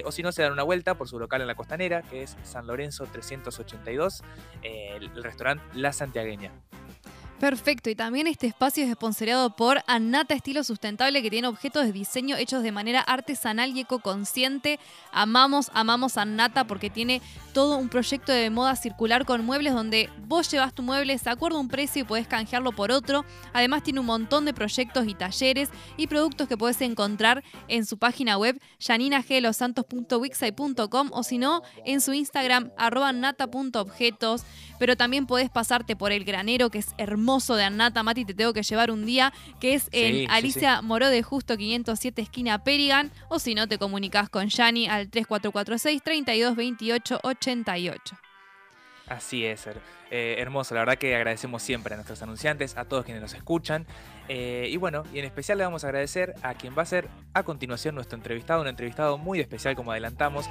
[0.04, 2.36] o si no, se dan una vuelta por su local en la costanera, que es
[2.42, 4.22] San Lorenzo 382,
[4.62, 6.52] el restaurante La Santiagueña.
[7.40, 11.92] Perfecto, y también este espacio es esponsoreado por Anata Estilo Sustentable, que tiene objetos de
[11.92, 14.80] diseño hechos de manera artesanal y ecoconsciente.
[15.12, 17.20] Amamos, amamos a Anata porque tiene
[17.52, 21.58] todo un proyecto de moda circular con muebles donde vos llevas tu mueble, se acuerda
[21.58, 23.26] un precio y podés canjearlo por otro.
[23.52, 25.68] Además tiene un montón de proyectos y talleres
[25.98, 32.14] y productos que podés encontrar en su página web janinagelosantos.wixsite.com o si no, en su
[32.14, 34.44] Instagram arroba nata.objetos.
[34.78, 38.34] Pero también podés pasarte por el granero que es hermoso hermoso de Annata, Mati, te
[38.34, 43.10] tengo que llevar un día, que es en Alicia Moró de Justo 507 esquina Perigan,
[43.28, 48.16] o si no te comunicas con Yani al 3446 3228 88.
[49.08, 49.66] Así es,
[50.12, 50.74] eh, hermoso.
[50.76, 53.86] La verdad que agradecemos siempre a nuestros anunciantes, a todos quienes nos escuchan.
[54.28, 57.08] Eh, y bueno, y en especial le vamos a agradecer a quien va a ser
[57.34, 60.48] a continuación nuestro entrevistado, un entrevistado muy especial como adelantamos,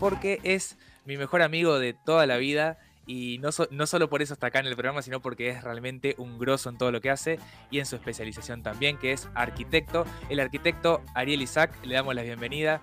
[0.00, 2.78] porque es mi mejor amigo de toda la vida.
[3.06, 6.16] Y no, no solo por eso está acá en el programa, sino porque es realmente
[6.18, 7.38] un grosso en todo lo que hace
[7.70, 10.04] y en su especialización también, que es arquitecto.
[10.28, 12.82] El arquitecto Ariel Isaac, le damos la bienvenida.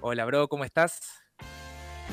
[0.00, 1.00] Hola, bro, ¿cómo estás?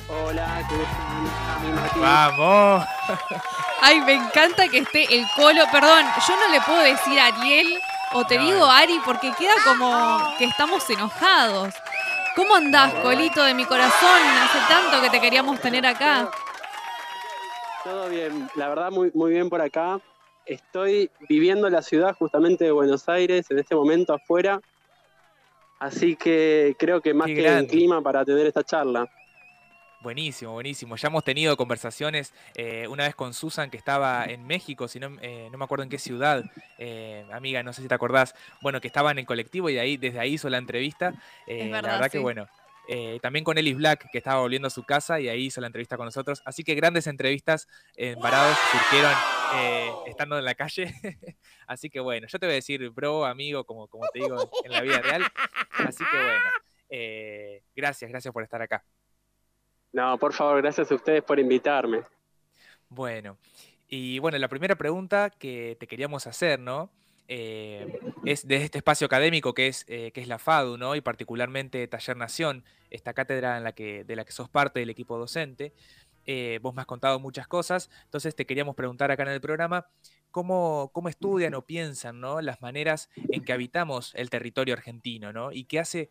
[0.10, 2.02] Hola, ¿cómo?
[2.02, 2.86] ¡Vamos!
[3.82, 5.64] Ay, me encanta que esté el colo.
[5.72, 7.68] Perdón, yo no le puedo decir Ariel
[8.14, 11.76] o te No, digo Ari porque queda como que estamos enojados.
[12.36, 14.22] ¿Cómo andás, colito de mi corazón?
[14.44, 16.30] Hace tanto que te queríamos tener acá.
[17.84, 20.00] Todo bien, la verdad muy, muy bien por acá.
[20.46, 24.62] Estoy viviendo en la ciudad justamente de Buenos Aires, en este momento afuera.
[25.80, 27.62] Así que creo que más Qué que grande.
[27.62, 29.10] en clima para tener esta charla.
[30.02, 30.96] Buenísimo, buenísimo.
[30.96, 35.12] Ya hemos tenido conversaciones eh, una vez con Susan que estaba en México, si no,
[35.22, 36.44] eh, no me acuerdo en qué ciudad,
[36.80, 39.98] eh, amiga, no sé si te acordás, bueno, que estaban en colectivo y de ahí,
[39.98, 41.14] desde ahí hizo la entrevista.
[41.46, 42.24] Eh, verdad, la verdad que sí.
[42.24, 42.48] bueno.
[42.94, 45.68] Eh, también con Ellis Black, que estaba volviendo a su casa y ahí hizo la
[45.68, 46.42] entrevista con nosotros.
[46.44, 49.14] Así que grandes entrevistas en Varados surgieron
[49.56, 50.94] eh, estando en la calle.
[51.68, 54.74] Así que bueno, yo te voy a decir bro, amigo, como, como te digo en
[54.74, 55.24] la vida real.
[55.72, 56.42] Así que bueno,
[56.90, 58.84] eh, gracias, gracias por estar acá.
[59.94, 62.04] No, por favor, gracias a ustedes por invitarme.
[62.90, 63.38] Bueno,
[63.88, 66.90] y bueno, la primera pregunta que te queríamos hacer, ¿no?
[67.28, 70.96] Eh, es de este espacio académico que es, eh, que es la FADU, ¿no?
[70.96, 74.90] Y particularmente Taller Nación, esta cátedra en la que, de la que sos parte del
[74.90, 75.74] equipo docente.
[76.26, 79.88] Eh, vos me has contado muchas cosas, entonces te queríamos preguntar acá en el programa
[80.30, 82.42] cómo, cómo estudian o piensan, ¿no?
[82.42, 85.52] Las maneras en que habitamos el territorio argentino, ¿no?
[85.52, 86.10] Y qué hace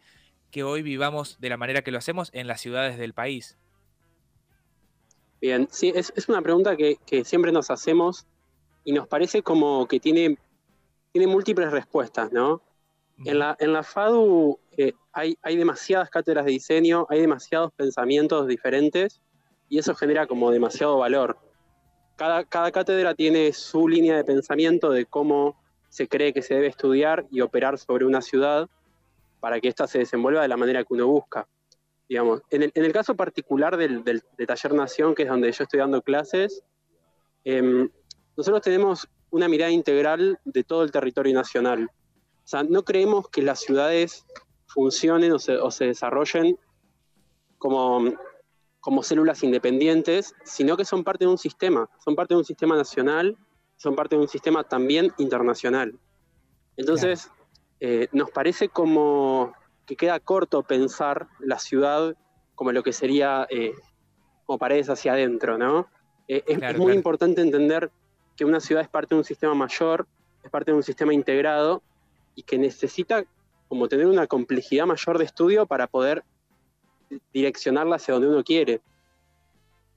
[0.51, 3.57] que hoy vivamos de la manera que lo hacemos en las ciudades del país.
[5.41, 8.27] Bien, sí, es, una pregunta que siempre nos hacemos
[8.85, 10.37] y nos parece como que tiene,
[11.13, 12.63] tiene múltiples respuestas, ¿no?
[13.25, 18.47] En la, en la FADU eh, hay, hay demasiadas cátedras de diseño, hay demasiados pensamientos
[18.47, 19.21] diferentes
[19.69, 21.39] y eso genera como demasiado valor.
[22.17, 26.69] Cada, cada cátedra tiene su línea de pensamiento de cómo se cree que se debe
[26.69, 28.69] estudiar y operar sobre una ciudad
[29.41, 31.47] para que ésta se desenvuelva de la manera que uno busca.
[32.09, 35.53] Digamos, en, el, en el caso particular del, del- de Taller Nación, que es donde
[35.53, 36.63] yo estoy dando clases,
[37.45, 37.89] em,
[38.37, 41.91] nosotros tenemos una mirada integral de todo el territorio nacional.
[42.45, 44.27] O sea, no creemos que las ciudades
[44.67, 46.59] funcionen o se, o se desarrollen
[47.59, 48.13] como,
[48.81, 52.77] como células independientes, sino que son parte de un sistema, son parte de un sistema
[52.77, 53.37] nacional,
[53.77, 55.99] son parte de un sistema también internacional.
[56.77, 57.31] Entonces,
[57.81, 59.53] eh, nos parece como
[59.87, 62.15] que queda corto pensar la ciudad
[62.55, 63.73] como lo que sería eh,
[64.45, 65.89] como paredes hacia adentro, ¿no?
[66.29, 66.99] Eh, es, Claro, es muy claro.
[66.99, 67.91] importante entender
[68.41, 70.07] que una ciudad es parte de un sistema mayor,
[70.43, 71.83] es parte de un sistema integrado
[72.35, 73.23] y que necesita
[73.69, 76.25] como tener una complejidad mayor de estudio para poder
[77.35, 78.81] direccionarla hacia donde uno quiere.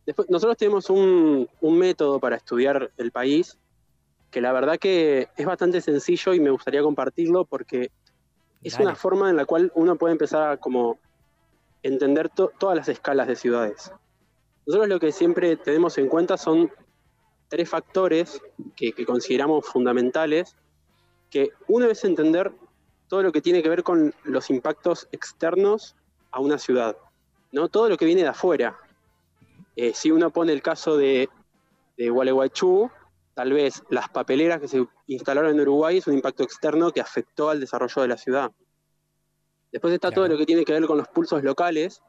[0.06, 3.58] Después, nosotros tenemos un, un método para estudiar el país
[4.29, 7.91] que la verdad que es bastante sencillo y me gustaría compartirlo porque
[8.62, 8.88] es Dale.
[8.88, 10.99] una forma en la cual uno puede empezar a como
[11.82, 13.93] entender to- todas las escalas de ciudades.
[14.65, 16.69] Nosotros lo que siempre tenemos en cuenta son
[17.54, 18.42] tres factores
[18.76, 20.56] que, que consideramos fundamentales,
[21.30, 22.52] que uno es entender
[23.08, 25.96] todo lo que tiene que ver con los impactos externos
[26.32, 26.98] a una ciudad,
[27.52, 27.70] ¿no?
[27.70, 28.76] Todo lo que viene de afuera.
[29.76, 31.30] Eh, si uno pone el caso de,
[31.96, 32.89] de Gualeguaychú,
[33.36, 37.52] tal vez las papeleras que se instalaron en Uruguay es un impacto externo que afectó
[37.52, 38.52] al desarrollo de la ciudad.
[39.72, 42.02] Después está todo lo que tiene que ver con los pulsos locales,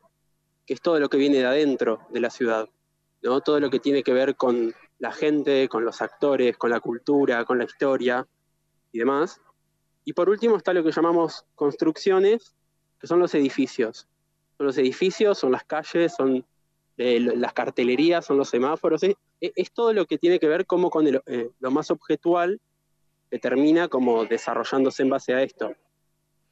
[0.65, 2.71] que es todo lo que viene de adentro de la ciudad,
[3.21, 3.43] ¿no?
[3.43, 7.45] Todo lo que tiene que ver con la gente, con los actores, con la cultura,
[7.45, 8.27] con la historia
[8.91, 9.39] y demás.
[10.03, 12.55] Y por último está lo que llamamos construcciones,
[12.99, 14.09] que son los edificios.
[14.57, 16.47] Son los edificios, son las calles, son
[16.97, 19.03] eh, las cartelerías, son los semáforos.
[19.03, 22.59] Es, es todo lo que tiene que ver como con el, eh, lo más objetual
[23.31, 25.75] que termina como desarrollándose en base a esto.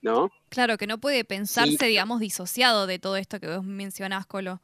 [0.02, 0.30] ¿No?
[0.50, 4.60] Claro, que no puede pensarse, digamos, disociado de todo esto que vos mencionás, Colo.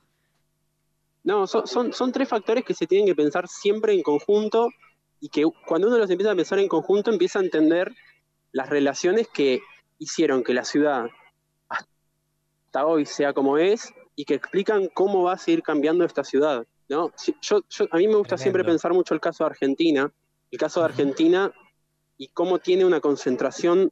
[1.29, 4.71] No, son, son, son tres factores que se tienen que pensar siempre en conjunto
[5.21, 7.93] y que cuando uno los empieza a pensar en conjunto empieza a entender
[8.53, 9.61] las relaciones que
[9.99, 11.05] hicieron que la ciudad
[11.69, 16.67] hasta hoy sea como es y que explican cómo va a seguir cambiando esta ciudad.
[16.89, 17.13] ¿no?
[17.43, 20.11] Yo, yo- a mí me gusta siempre pensar mucho el caso de Argentina,
[20.51, 20.87] el caso de.
[20.87, 21.53] Argentina
[22.17, 23.91] y cómo tiene una concentración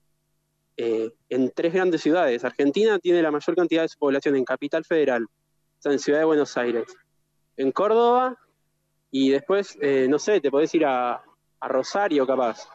[0.78, 2.44] eh, en tres grandes ciudades.
[2.44, 6.20] Argentina tiene la mayor cantidad de su población en Capital Federal, o sea, en Ciudad
[6.20, 6.84] de Buenos Aires,
[7.56, 8.36] en Córdoba
[9.10, 11.14] y después, eh, no sé, te podés ir a,
[11.60, 12.68] a Rosario capaz.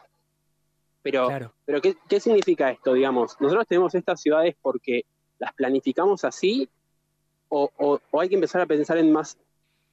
[1.02, 1.52] Pero, Claro.
[1.64, 3.36] pero ¿qué, qué significa esto, digamos?
[3.40, 5.04] ¿Nosotros tenemos estas ciudades porque
[5.38, 6.68] las planificamos así
[7.48, 9.36] o, o- o hay que empezar a pensar en más,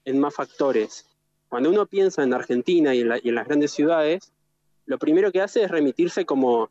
[0.06, 1.08] en más factores?
[1.48, 4.32] Cuando uno piensa en Argentina y en, la- y en las grandes ciudades,
[4.86, 6.70] lo primero que hace es remitirse como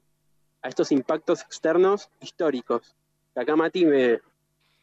[0.63, 2.95] a estos impactos externos históricos.
[3.35, 4.21] Acá Mati me,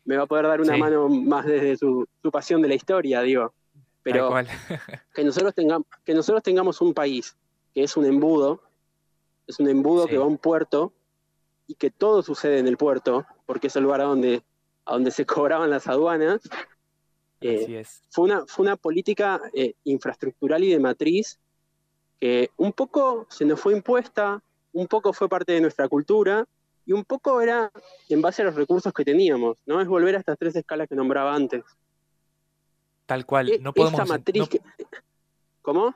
[0.06, 0.80] me va a poder dar una Sí.
[0.80, 3.54] mano más desde su, su pasión de la historia, digo.
[4.04, 4.30] Pero
[5.16, 7.36] que nosotros tengamos, que nosotros tengamos un país
[7.74, 8.62] que es un embudo,
[9.48, 10.10] es un embudo Sí.
[10.12, 10.94] que va a un puerto
[11.68, 14.44] y que todo sucede en el puerto, porque es el lugar a donde,
[14.86, 16.42] a donde se cobraban las aduanas,
[17.42, 18.02] eh, Así es.
[18.12, 21.38] fue una, fue una política eh, infraestructural y de matriz
[22.20, 24.42] que un poco se nos fue impuesta,
[24.72, 26.46] un poco fue parte de nuestra cultura
[26.86, 27.72] y un poco era
[28.10, 29.82] en base a los recursos que teníamos, ¿no?
[29.82, 31.64] Es volver a estas tres escalas que nombraba antes.
[33.06, 33.50] Tal cual.
[33.50, 34.00] E- No podemos.
[34.00, 34.62] Esta matriz no- que...
[35.62, 35.96] ¿Cómo?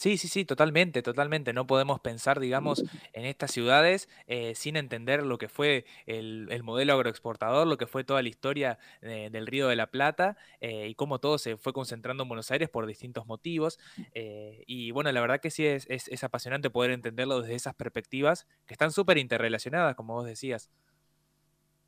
[0.00, 1.52] Sí, sí, sí, totalmente, totalmente.
[1.52, 2.82] No podemos pensar, digamos,
[3.12, 7.86] en estas ciudades eh, sin entender lo que fue el, el modelo agroexportador, lo que
[7.86, 11.74] fue toda la historia del Río de la Plata eh, y cómo todo se fue
[11.74, 13.78] concentrando en Buenos Aires por distintos motivos.
[14.14, 15.86] eh, y bueno, la verdad que sí es,
[16.22, 20.70] apasionante poder entenderlo desde esas perspectivas que están súper interrelacionadas, como vos decías.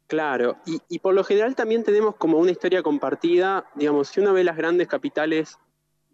[0.06, 4.44] Claro, y, por lo general también tenemos como una historia compartida, digamos, si uno ve
[4.44, 5.56] las grandes capitales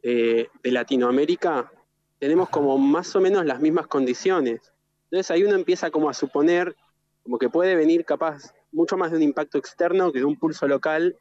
[0.01, 1.73] de Latinoamérica,
[2.19, 4.61] tenemos como más o menos las mismas condiciones.
[5.05, 6.77] Entonces ahí uno empieza como a suponer
[7.23, 10.67] como que puede venir capaz mucho más de un impacto externo que de un pulso
[10.67, 11.17] local,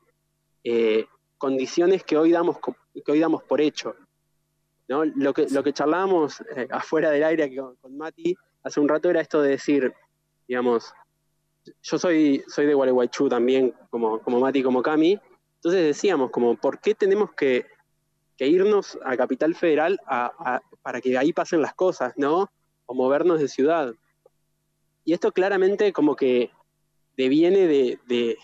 [0.63, 1.05] eh,
[1.37, 2.57] condiciones que hoy damos,
[3.05, 3.95] que hoy damos por hecho.
[4.87, 5.03] ¿no?
[5.03, 9.21] Lo, que, lo que charlábamos eh, afuera del aire con, Mati hace un rato era
[9.21, 9.93] esto de decir,
[10.47, 10.93] digamos,
[11.83, 15.19] yo soy, soy de Gualeguaychú también, como, como Mati, como Cami.
[15.55, 17.65] Entonces decíamos, como, ¿por qué tenemos que,
[18.37, 22.49] que irnos a Capital Federal a- para que ahí pasen las cosas, ¿no?
[22.85, 23.93] O movernos de ciudad.
[25.03, 26.49] Y esto claramente como que
[27.17, 28.37] deviene de, de-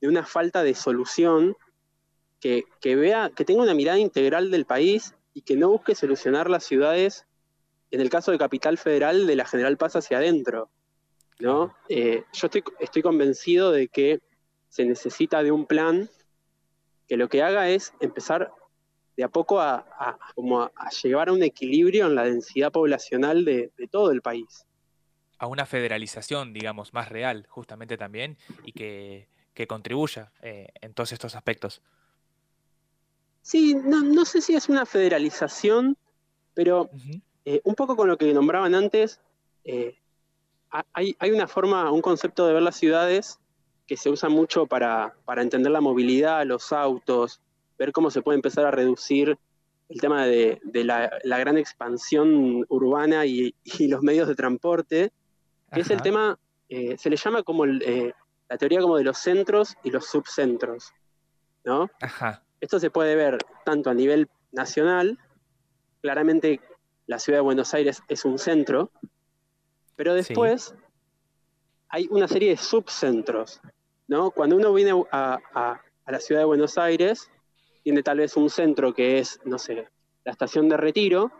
[0.00, 1.56] de una falta de solución
[2.38, 6.48] que, que vea, que tenga una mirada integral del país y que no busque solucionar
[6.48, 7.26] las ciudades,
[7.90, 10.70] en el caso de Capital Federal, de la General Paz hacia adentro.
[11.40, 11.74] ¿no?
[11.88, 14.20] Eh, yo estoy, estoy convencido de que
[14.68, 16.08] se necesita de un plan
[17.08, 18.52] que lo que haga es empezar
[19.18, 22.70] de a poco a, a- como a, a llevar a un equilibrio en la densidad
[22.70, 24.64] poblacional de, de todo el país.
[25.38, 31.10] A una federalización, digamos, más real, justamente también, y que, que contribuya eh, en todos
[31.10, 31.82] estos aspectos.
[33.42, 35.96] Sí, no, no sé si es una federalización,
[36.54, 36.88] pero
[37.44, 39.20] eh, un poco con lo que nombraban antes,
[39.64, 39.98] eh,
[40.70, 43.40] ha- hay, hay una forma, un concepto de ver las ciudades
[43.88, 47.40] que se usa mucho para, para entender la movilidad, los autos,
[47.78, 49.38] ver cómo se puede empezar a reducir
[49.88, 55.12] el tema de, de la, la gran expansión urbana y, y los medios de transporte,
[55.72, 56.02] que es el Ajá.
[56.02, 58.12] tema, eh, se le llama como el, eh,
[58.48, 60.92] la teoría como de los centros y los subcentros,
[61.64, 61.88] ¿no?
[62.02, 62.42] Ajá.
[62.60, 65.18] Esto se puede ver tanto a nivel nacional,
[66.02, 66.60] claramente
[67.06, 68.90] la ciudad de Buenos Aires es un centro,
[69.96, 70.74] pero después
[71.88, 73.60] hay una serie de subcentros,
[74.06, 74.30] ¿no?
[74.30, 77.30] Cuando uno viene a, a- a la ciudad de Buenos Aires,
[77.82, 79.88] tiene tal vez un centro que es, no sé,
[80.24, 81.32] la estación de retiro,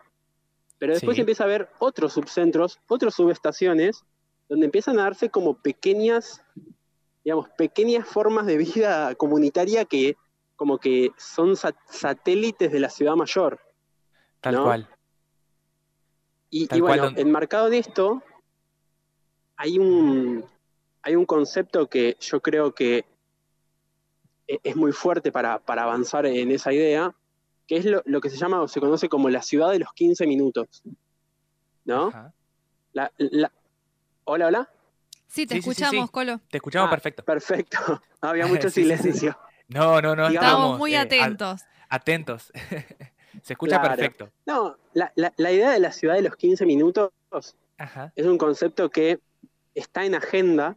[0.78, 1.20] pero después Sí.
[1.22, 4.04] empieza a haber otros subcentros, otras subestaciones,
[4.48, 6.42] donde empiezan a darse como pequeñas,
[7.24, 10.16] digamos, pequeñas formas de vida comunitaria que
[10.56, 13.60] como que son sa- satélites de la ciudad mayor.
[14.40, 14.64] Tal ¿no?
[14.64, 14.88] cual.
[16.50, 18.22] Y, Tal y bueno, cual, enmarcado en esto,
[19.56, 20.44] hay un,
[21.02, 23.04] hay un concepto que yo creo que
[24.48, 27.14] es muy fuerte para, para avanzar en esa idea,
[27.66, 29.92] que es lo, lo que se llama o se conoce como la ciudad de los
[29.92, 30.82] 15 minutos.
[31.84, 32.08] ¿no?
[32.08, 32.32] Ajá.
[32.92, 33.52] La- la-
[34.24, 34.70] Hola, hola.
[35.26, 36.12] Sí, te Sí, sí, sí, escuchamos, sí.
[36.12, 36.40] Colo.
[36.50, 37.24] Te escuchamos Ah, perfecto.
[37.24, 37.78] Perfecto.
[38.20, 38.96] Había mucho Sí, sí, sí.
[38.98, 39.38] silencio.
[39.68, 41.60] No, no, no, Digamos- Estábamos estamos muy eh, atentos.
[41.88, 42.52] atentos.
[43.42, 43.96] Se escucha Claro.
[43.96, 44.30] perfecto.
[44.46, 47.10] No, la, la- la idea de la ciudad de los 15 minutos
[47.76, 48.12] Ajá.
[48.16, 49.20] es un concepto que
[49.74, 50.76] está en agenda.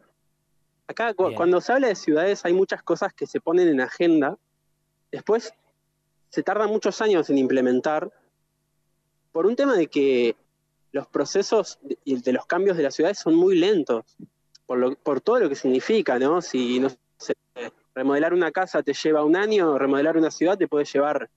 [0.88, 1.34] Acá cu- Bien.
[1.36, 4.36] cuando se habla de ciudades hay muchas cosas que se ponen en agenda.
[5.10, 5.52] Después
[6.28, 8.10] se tarda muchos años en implementar
[9.32, 10.36] por un tema de que
[10.92, 14.04] los procesos de, y de los cambios de las ciudades son muy lentos,
[14.66, 16.42] por, lo- por todo lo que significa, ¿no?
[16.42, 17.34] Si no sé,
[17.94, 21.30] remodelar una casa te lleva un año, remodelar una ciudad te puede llevar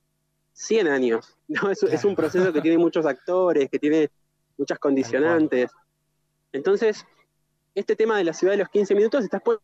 [0.54, 1.70] 100 años, ¿no?
[1.70, 2.30] Es, es un Claro.
[2.32, 4.10] proceso que tiene muchos actores, que tiene
[4.58, 5.72] muchas condicionantes.
[6.52, 7.06] Entonces,
[7.76, 9.62] este tema de la ciudad de los 15 minutos está puesto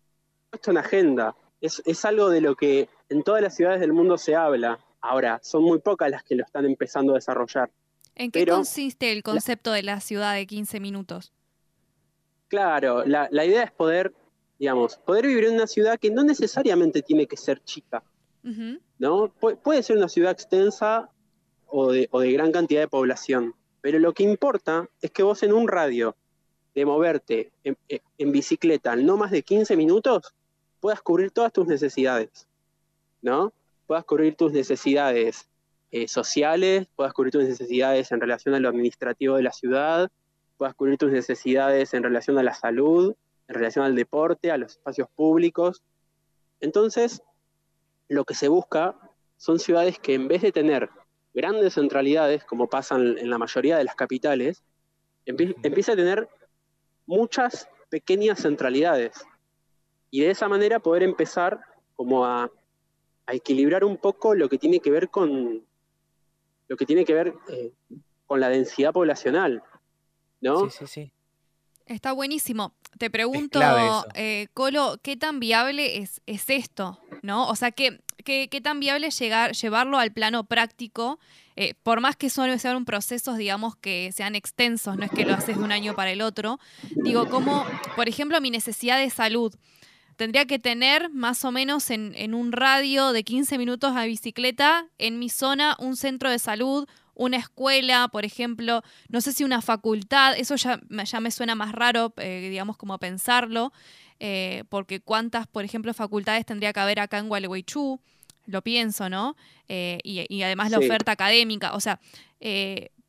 [0.68, 1.36] en agenda.
[1.62, 4.80] Es, es algo de lo que en todas las ciudades del mundo se habla.
[5.02, 7.72] Ahora, son muy pocas las que lo están empezando a desarrollar.
[8.16, 11.32] ¿En qué Pero- consiste el concepto de la ciudad de 15 minutos?
[12.48, 14.14] Claro, la, la idea es poder,
[14.60, 18.04] digamos, poder vivir en una ciudad que no necesariamente tiene que ser chica,
[19.00, 19.34] ¿no?
[19.40, 21.10] Pu- puede ser una ciudad extensa
[21.68, 25.42] o de, o de gran cantidad de población, pero lo que importa es que vos
[25.44, 26.16] en un radio
[26.74, 30.34] de moverte en, bicicleta no más de 15 minutos
[30.80, 32.48] puedas cubrir todas tus necesidades,
[33.22, 33.54] ¿no?
[33.88, 35.48] Puedas cubrir tus necesidades
[35.92, 40.10] eh, sociales, puedas cubrir tus necesidades en relación a lo administrativo de la ciudad,
[40.58, 43.16] puedas cubrir tus necesidades en relación a la salud,
[43.48, 45.84] en relación al deporte, a los espacios públicos.
[46.62, 47.22] Entonces,
[48.08, 48.96] lo que se busca
[49.38, 50.90] son ciudades que en vez de tener
[51.34, 54.64] grandes centralidades, como pasa en, la mayoría de las capitales,
[55.26, 56.28] empieza a tener
[57.12, 59.12] muchas pequeñas centralidades.
[60.10, 61.60] Y de esa manera poder empezar
[61.96, 62.50] como a,
[63.26, 65.64] a equilibrar un poco lo que tiene que ver con
[66.68, 67.74] lo que tiene que ver eh,
[68.26, 69.62] con la densidad poblacional.
[70.40, 70.70] ¿no?
[70.70, 71.12] Sí, sí, sí.
[71.86, 72.74] Está buenísimo.
[72.98, 73.60] Te pregunto,
[74.16, 77.00] eh, Colo, ¿qué tan viable es, es esto?
[77.22, 77.50] ¿No?
[77.50, 81.20] O sea, ¿qué, qué, qué tan viable es llegar, llevarlo al plano práctico?
[81.56, 85.34] Eh, por más que son, sean procesos, digamos, que sean extensos, no es que lo
[85.34, 86.60] haces de un año para el otro.
[87.04, 87.66] Digo, como,
[87.96, 89.54] por ejemplo, mi necesidad de salud.
[90.16, 94.88] Tendría que tener más o menos en, en un radio de 15 minutos a bicicleta
[94.98, 99.62] en mi zona un centro de salud, una escuela, por ejemplo, no sé si una
[99.62, 103.72] facultad, eso ya, me- ya me suena más raro, eh, digamos, como pensarlo,
[104.20, 108.00] eh, porque cuántas, por ejemplo, facultades tendría que haber acá en Gualeguaychú,
[108.48, 109.36] lo pienso, ¿no?
[109.68, 110.80] Eh, y, y además la Sí.
[110.80, 112.00] oferta académica, o sea,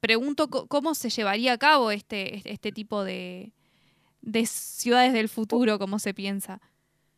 [0.01, 3.53] pregunto cómo se llevaría a cabo este, este, este tipo de,
[4.23, 6.61] de ciudades del futuro, cómo se piensa.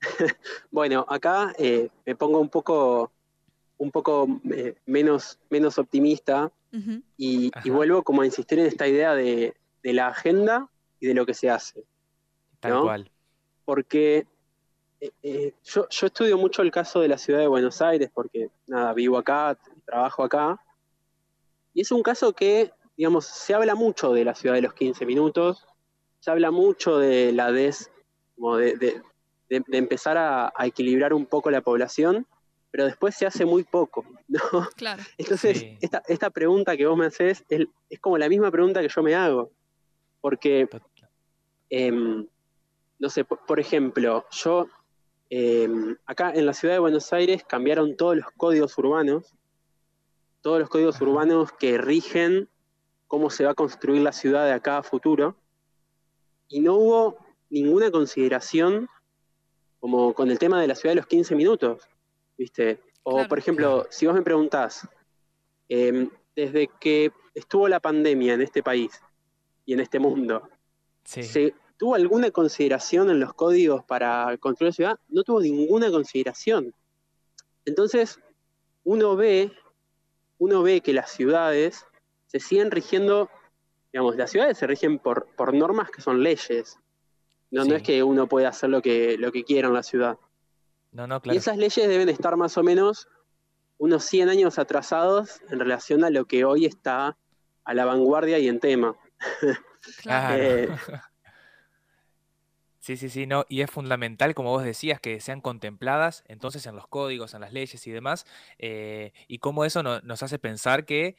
[0.70, 1.52] Bueno, acá
[2.06, 3.12] me pongo un poco,
[3.78, 6.50] un poco eh, menos, menos optimista
[7.16, 10.68] y, vuelvo como a insistir en esta idea de, de la agenda
[11.00, 11.84] y de lo que se hace.
[12.60, 12.82] Tal ¿no?
[12.82, 13.10] cual.
[13.64, 14.26] Porque
[15.00, 18.48] eh, eh, yo, yo estudio mucho el caso de la ciudad de Buenos Aires, porque
[18.66, 20.60] nada, vivo acá, trabajo acá,
[21.74, 25.04] y es un caso que, digamos, se habla mucho de la ciudad de los 15
[25.06, 25.66] minutos,
[26.20, 27.90] se habla mucho de la des,
[28.36, 29.02] como de, de-
[29.50, 32.26] de- de empezar a, a equilibrar un poco la población,
[32.74, 34.40] pero después se hace muy poco, ¿no?
[34.74, 35.00] Claro.
[35.16, 35.78] Entonces, Sí.
[35.80, 39.00] esta, esta pregunta que vos me haces es, es como la misma pregunta que yo
[39.00, 39.52] me hago,
[40.20, 40.68] porque
[41.70, 42.26] Em,
[42.98, 44.66] no sé, por, por ejemplo, yo
[45.30, 49.32] em, acá en la ciudad de Buenos Aires cambiaron todos los códigos urbanos,
[50.40, 51.04] todos los códigos Ajá.
[51.04, 52.48] urbanos que rigen
[53.06, 55.36] cómo se va a construir la ciudad de acá a futuro,
[56.48, 57.18] y no hubo
[57.50, 58.88] ninguna consideración
[59.78, 61.88] como con el tema de la ciudad de los 15 minutos,
[62.36, 62.80] ¿viste?
[63.02, 63.28] O, Claro.
[63.28, 64.88] por ejemplo, si vos me preguntás,
[65.68, 69.00] em, desde que estuvo la pandemia en este país
[69.66, 70.48] y en este mundo,
[71.04, 71.22] Sí.
[71.22, 74.98] ¿Se tuvo alguna consideración en los códigos para construir la ciudad?
[75.08, 76.74] No tuvo ninguna consideración.
[77.66, 78.18] Entonces,
[78.84, 79.52] uno ve,
[80.38, 81.84] uno ve que las ciudades
[82.26, 83.28] se siguen rigiendo,
[83.92, 86.78] digamos, las ciudades se rigen por, por normas que son leyes.
[87.50, 90.18] No, no es que uno pueda hacer lo que, lo que quiera en la ciudad.
[90.94, 93.08] No, no, Y esas leyes deben estar más o menos
[93.78, 97.18] unos 100 años atrasados en relación a lo que hoy está
[97.64, 98.96] a la vanguardia y en tema.
[100.00, 100.36] Claro.
[100.36, 100.42] Claro.
[100.42, 100.68] Eh,
[102.84, 106.76] Sí, sí, sí, no, y es fundamental, como vos decías, que sean contempladas entonces en
[106.76, 108.26] los códigos, en las leyes y demás,
[108.58, 111.16] eh, y cómo eso no- nos hace pensar que,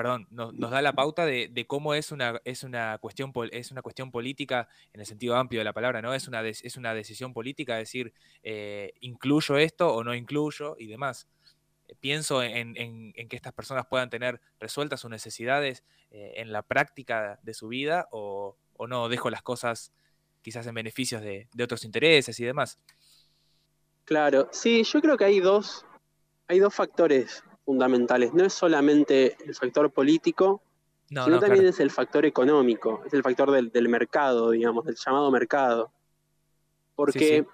[0.00, 3.82] perdón, no- nos da la pauta de, cómo es una, es una cuestión, es una
[3.82, 6.14] cuestión política en el sentido amplio de la palabra, ¿no?
[6.14, 11.28] Es una, es una decisión política, decir, eh, incluyo esto o no incluyo y demás.
[12.00, 12.72] Pienso en,
[13.12, 18.08] que estas personas puedan tener resueltas sus necesidades eh, en la práctica de su vida
[18.10, 19.92] o, o no, dejo las cosas
[20.40, 22.78] quizás en beneficios de, de otros intereses y demás.
[24.06, 25.84] Claro, sí, yo creo que hay dos,
[26.48, 28.34] hay dos factores fundamentales.
[28.34, 30.60] No es solamente el factor político,
[31.10, 31.70] No, sino no, también claro.
[31.74, 35.92] es el factor económico, es el factor del, del mercado, digamos, del llamado mercado.
[36.96, 37.46] Porque sí.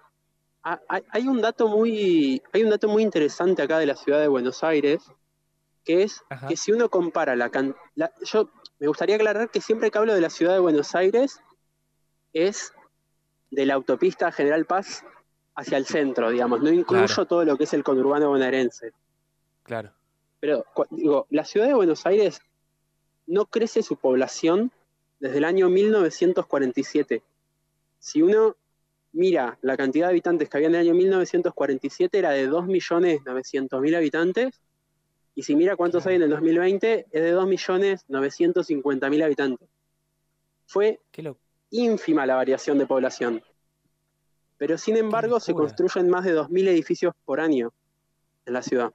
[0.63, 4.29] hay, hay un dato muy, hay un dato muy interesante acá de la ciudad de
[4.29, 5.03] Buenos Aires,
[5.85, 6.47] que es Ajá.
[6.49, 8.49] que si uno compara la, can- la- yo
[8.79, 11.41] me gustaría aclarar que siempre que hablo de la ciudad de Buenos Aires
[12.33, 12.73] es
[13.51, 15.05] de la autopista General Paz
[15.55, 17.27] hacia el centro, digamos, no incluyo Claro.
[17.27, 18.93] todo lo que es el conurbano bonaerense.
[19.63, 19.91] Claro.
[20.41, 22.41] Pero digo, la ciudad de Buenos Aires
[23.27, 24.71] no crece su población
[25.21, 27.23] desde el año 1947.
[27.99, 28.57] Si uno
[29.13, 34.61] mira la cantidad de habitantes que había en el año 1947 era de 2.900.000 habitantes
[35.35, 39.69] Y si mira cuántos hay en el 2020, es de 2.950.000 habitantes.
[40.67, 41.01] Fue
[41.71, 43.43] ínfima la variación de población.
[44.59, 47.73] Pero sin embargo se construyen más de 2.000 edificios por año
[48.47, 48.93] en la ciudad.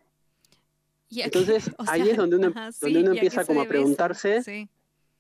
[1.12, 4.42] Y Entonces, o ahí es donde uno- ajá, donde uno ¿y empieza como a preguntarse
[4.42, 4.68] Sí.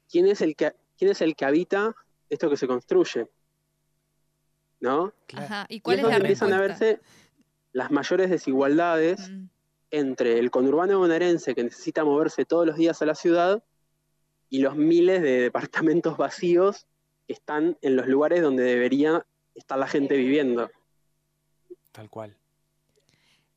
[0.09, 1.93] ¿Quién es el que, quién es el que habita
[2.29, 3.27] esto que se construye?
[4.79, 5.13] ¿No?
[5.35, 5.65] Ajá.
[5.69, 6.99] ¿Y Y cuál es es donde la empiezan a verse
[7.73, 9.45] las mayores desigualdades Mm.
[9.91, 13.63] entre el conurbano bonaerense que necesita moverse todos los días a la ciudad
[14.49, 16.87] y los miles de departamentos vacíos
[17.27, 19.25] que están en los lugares donde debería
[19.55, 20.69] estar la gente viviendo.
[21.91, 22.35] Tal cual.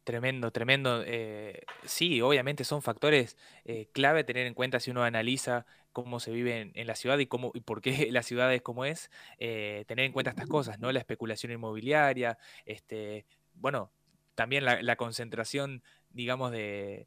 [0.05, 1.02] Tremendo, tremendo.
[1.07, 6.20] eh, sí, obviamente son factores eh, clave a tener en cuenta si uno analiza cómo
[6.20, 9.11] se vive en, la ciudad y cómo y por qué la ciudad es como es.
[9.38, 10.92] eh, tener en cuenta estas cosas, ¿no?
[10.92, 12.36] La especulación inmobiliaria,
[12.66, 13.24] este,
[13.55, 13.90] bueno,
[14.34, 17.07] también la, la concentración, digamos, de,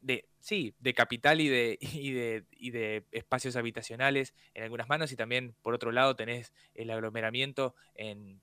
[0.00, 5.12] de, sí, de capital y de, y de, y de espacios habitacionales en algunas manos
[5.12, 8.40] y también, por otro lado, tenés el aglomeramiento en,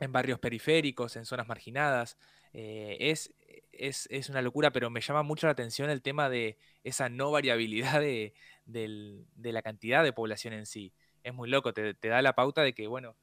[0.00, 2.18] en barrios periféricos, en zonas marginadas.
[2.52, 3.32] Eh, es,
[3.72, 7.30] es, es una locura, pero me llama mucho la atención el tema de esa no
[7.30, 8.34] variabilidad de,
[8.64, 10.92] del- de la cantidad de población en sí.
[11.22, 13.14] Es muy loco, te, te da la pauta de que, bueno,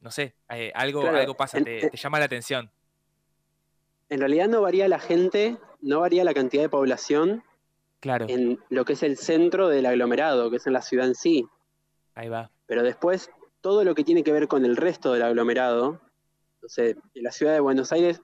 [0.00, 2.70] no sé, eh, algo, Claro, algo pasa, en- te, te llama la atención.
[4.08, 7.44] En realidad no varía la gente, no varía la cantidad de población
[8.00, 11.14] Claro, en lo que es el centro del aglomerado, que es en la ciudad en
[11.14, 11.46] sí.
[12.14, 12.50] ahí va.
[12.66, 16.00] Pero después, todo lo que tiene que ver con el resto del aglomerado,
[16.62, 18.20] no sé, en la ciudad de Buenos Aires,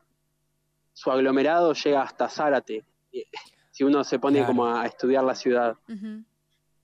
[0.92, 3.24] su aglomerado llega hasta Zárate, eh,
[3.70, 4.48] si uno se pone Claro.
[4.52, 5.76] como a estudiar la ciudad.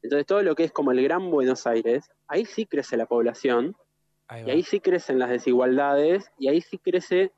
[0.03, 3.77] Entonces, todo lo que es como el Gran Buenos Aires, ahí sí crece la población,
[4.29, 7.33] Ahí y ahí sí crecen las desigualdades, y ahí sí crece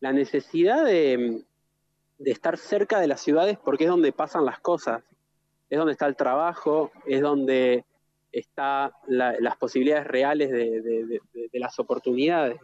[0.00, 1.42] la necesidad de,
[2.18, 5.02] de estar cerca de las ciudades porque es donde pasan las cosas,
[5.68, 7.84] es donde está el trabajo, es donde
[8.30, 12.60] están las posibilidades reales de, de- de- de- de las oportunidades.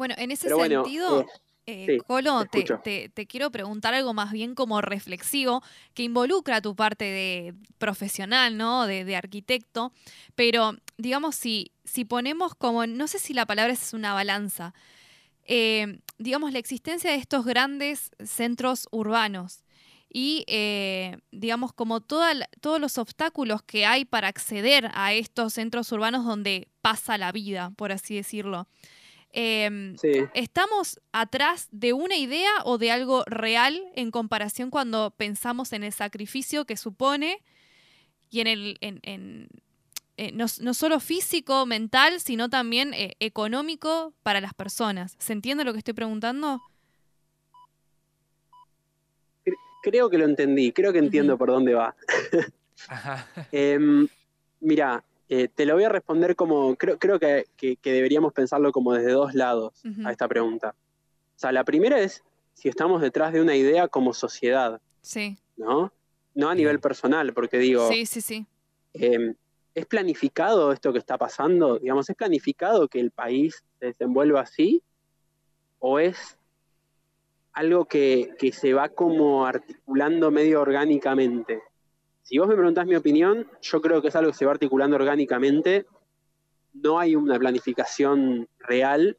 [0.00, 1.26] Bueno, en ese bueno, sentido, eh,
[1.66, 2.80] eh, sí, Colo, te te, escucho.
[2.82, 8.56] te- te quiero preguntar algo más bien como reflexivo, que involucra tu parte de profesional,
[8.56, 8.86] ¿no?
[8.86, 9.92] De, de arquitecto,
[10.34, 14.72] pero digamos, si, si ponemos como, no sé si la palabra es una balanza,
[15.44, 19.64] eh, digamos, la existencia de estos grandes centros urbanos
[20.12, 25.92] y, eh, digamos, como toda todos los obstáculos que hay para acceder a estos centros
[25.92, 28.66] urbanos donde pasa la vida, por así decirlo.
[29.32, 30.12] Em, sí.
[30.34, 35.92] ¿Estamos atrás de una idea o de algo real en comparación cuando pensamos en el
[35.92, 37.38] sacrificio que supone
[38.30, 39.48] y en el en, en-
[40.16, 45.14] eh, no, no solo físico, mental, sino también eh, económico para las personas?
[45.18, 46.60] ¿Se entiende lo que estoy preguntando?
[49.82, 51.94] Creo que lo entendí, creo que entiendo por dónde va.
[52.88, 53.26] Ajá.
[53.52, 54.06] Em,
[54.60, 55.02] mira,
[55.32, 58.92] eh, te lo voy a responder como, creo, creo que, que- que deberíamos pensarlo como
[58.92, 59.72] desde dos lados
[60.04, 60.74] a esta pregunta.
[61.36, 62.22] O sea, la primera es
[62.52, 65.92] si estamos detrás de una idea como sociedad, Sí, ¿no?
[66.34, 68.46] No a nivel personal, porque digo, sí, sí, sí.
[68.92, 69.34] em,
[69.74, 71.78] ¿es planificado esto que está pasando?
[71.78, 74.82] Digamos, ¿es planificado que el país se desenvuelva así?
[75.78, 76.36] ¿O es
[77.52, 81.62] algo que, que se va como articulando medio orgánicamente?
[82.30, 84.94] Si vos me preguntás mi opinión, yo creo que es algo que se va articulando
[84.94, 85.86] orgánicamente.
[86.72, 89.18] No hay una planificación real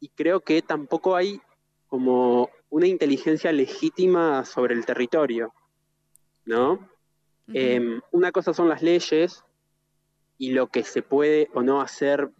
[0.00, 1.42] y creo que tampoco hay
[1.88, 5.52] como una inteligencia legítima sobre el territorio,
[6.46, 6.88] ¿no?
[7.52, 9.44] Eh, una cosa son las leyes
[10.38, 12.30] y lo que se puede o no hacer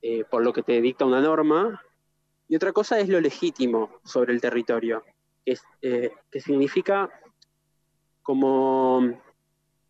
[0.00, 1.82] eh, por lo que te dicta una norma,
[2.48, 5.04] y otra cosa es lo legítimo sobre el territorio,
[5.44, 7.10] que, es, eh, que significa
[8.24, 9.20] como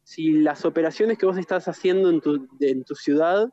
[0.02, 3.48] si las operaciones que vos estás haciendo en tu, de- en tu ciudad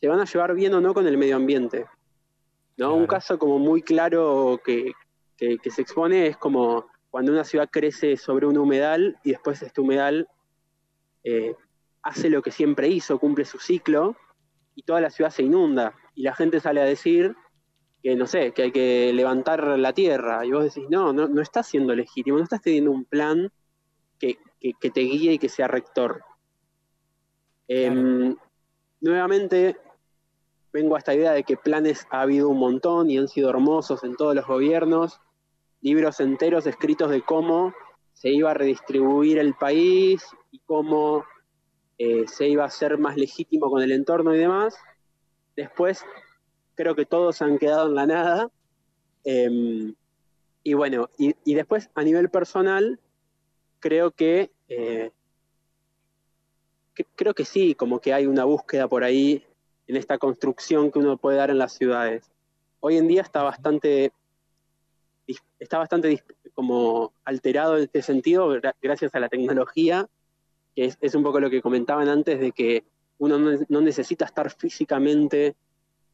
[0.00, 1.86] se van a llevar bien o no con el medio ambiente.
[2.76, 2.94] ¿no?
[2.94, 4.92] Un caso como muy claro que,
[5.36, 9.60] que- que se expone es como cuando una ciudad crece sobre un humedal y después
[9.62, 10.28] este humedal
[11.24, 11.54] eh,
[12.02, 14.16] hace lo que siempre hizo, cumple su ciclo
[14.74, 17.34] y toda la ciudad se inunda y la gente sale a decir
[18.02, 21.40] que no sé, que hay que levantar la tierra y vos decís, no, no, no
[21.40, 23.50] estás siendo legítimo, no estás teniendo un plan
[24.22, 26.22] que, que- que te guíe y que sea rector.
[27.68, 28.36] Em,
[29.00, 29.76] nuevamente
[30.72, 34.04] vengo a esta idea de que planes ha habido un montón y han sido hermosos
[34.04, 35.20] en todos los gobiernos,
[35.80, 37.74] libros enteros escritos de cómo
[38.12, 41.24] se iba a redistribuir el país y cómo
[41.98, 44.76] eh, se iba a hacer más legítimo con el entorno y demás.
[45.56, 46.04] Después
[46.76, 48.50] creo que todos han quedado en la nada.
[49.24, 49.94] Em,
[50.62, 53.00] y bueno, y, y después a nivel personal,
[53.82, 55.10] creo que, eh,
[56.94, 59.44] que- creo que sí, como que hay una búsqueda por ahí
[59.88, 62.30] en esta construcción que uno puede dar en las ciudades.
[62.80, 64.12] Hoy en día está bastante,
[65.58, 66.22] está bastante
[66.54, 70.08] como alterado en este sentido gra- gracias a la tecnología,
[70.74, 72.84] que es, es un poco lo que comentaban antes de que
[73.18, 75.54] uno no, no necesita estar físicamente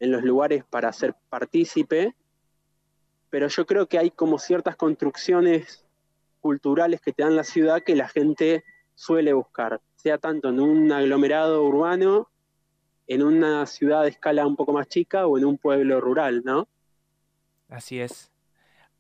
[0.01, 2.15] en los lugares para ser partícipe,
[3.31, 5.85] pero yo creo que hay como ciertas construcciones
[6.39, 8.65] culturales que te dan la ciudad que la gente
[8.95, 12.31] suele buscar, sea tanto en un aglomerado urbano,
[13.09, 16.69] en una ciudad de escala un poco más chica o en un pueblo rural, ¿no?
[17.69, 18.33] Así es.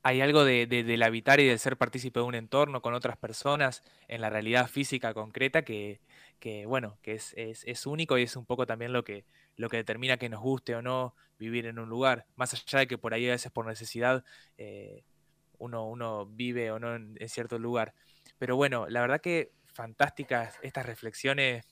[0.02, 3.16] Hay algo de, de- del habitar y del ser partícipe de un entorno con otras
[3.18, 6.00] personas en la realidad física concreta que,
[6.40, 9.26] que, bueno, que es, es- es único y es un poco también lo que,
[9.56, 12.26] lo que determina que nos guste o no vivir en un lugar.
[12.36, 14.24] Más allá de que por ahí a veces por necesidad
[14.58, 15.04] eh,
[15.58, 17.94] uno, uno vive o no en, en cierto lugar.
[18.38, 21.64] Pero bueno, la verdad que fantásticas estas reflexiones,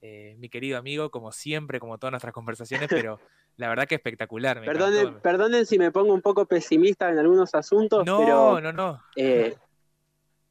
[0.00, 3.20] eh, mi querido amigo, como siempre, como todas nuestras conversaciones, pero
[3.56, 4.60] la verdad que espectacular.
[4.60, 5.22] me Perdonen, encantó.
[5.22, 9.02] perdonen si me pongo un poco pesimista en algunos asuntos, No, pero no, no.
[9.16, 9.56] eh,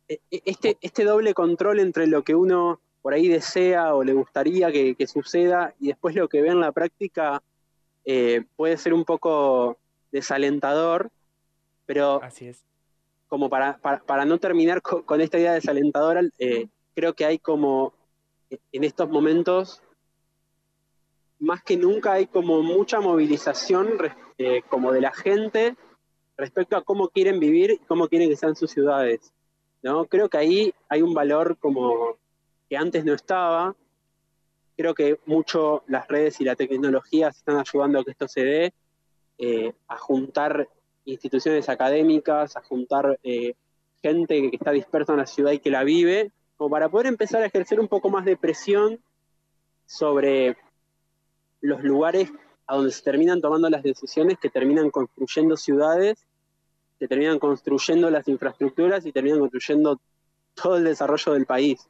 [0.08, 4.14] e- e- este, este doble control entre lo que uno por ahí desea o le
[4.14, 7.44] gustaría que, que suceda y después lo que ve en la práctica
[8.06, 9.78] eh, puede ser un poco
[10.12, 11.12] desalentador,
[11.86, 12.66] pero Así es.
[13.34, 17.40] Como para, para, para no terminar co- con, esta idea desalentadora, eh, creo que hay
[17.40, 17.92] como
[18.52, 19.82] eh, en estos momentos,
[21.40, 23.98] más que nunca hay como mucha movilización
[24.38, 25.76] eh, como de la gente
[26.38, 29.34] respecto a cómo quieren vivir y cómo quieren que sean sus ciudades.
[29.82, 30.06] ¿no?
[30.06, 32.20] Creo que ahí hay un valor como
[32.70, 33.76] que antes no estaba.
[34.78, 38.74] Creo que mucho las redes y la tecnología están ayudando a que esto se dé,
[39.40, 40.70] eh, a juntar
[41.06, 43.54] instituciones académicas, a juntar eh,
[44.02, 47.42] gente que está dispersa en la ciudad y que la vive, como para poder empezar
[47.42, 49.00] a ejercer un poco más de presión
[49.86, 50.56] sobre
[51.62, 52.30] los lugares
[52.68, 56.26] a donde se terminan tomando las decisiones que terminan construyendo ciudades,
[57.00, 60.00] que terminan construyendo las infraestructuras y terminan construyendo
[60.54, 61.88] todo el desarrollo del país.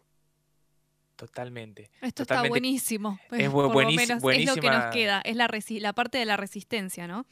[1.15, 1.91] Totalmente.
[2.01, 2.47] Esto Totalmente.
[2.47, 3.19] está buenísimo.
[3.31, 5.21] Es por lo buenísimo- menos es lo que nos queda.
[5.23, 7.25] Es la, resi- la parte de la resistencia, ¿no?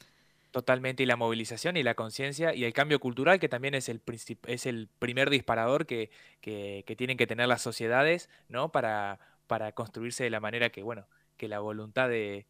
[0.51, 1.03] Totalmente.
[1.03, 4.01] Y la movilización y la conciencia y el cambio cultural, que también es el,
[4.47, 8.69] es el primer disparador que, que- tienen que tener las sociedades, ¿no?
[8.71, 12.47] Para, para construirse de la manera que, bueno, que la voluntad de,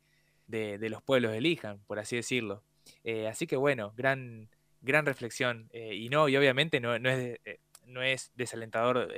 [0.48, 2.64] de- los pueblos elijan, por así decirlo.
[3.04, 4.50] Eh, así que bueno, gran,
[4.82, 5.70] gran reflexión.
[5.72, 9.14] eh, y no, y obviamente no, no es, eh, no es desalentador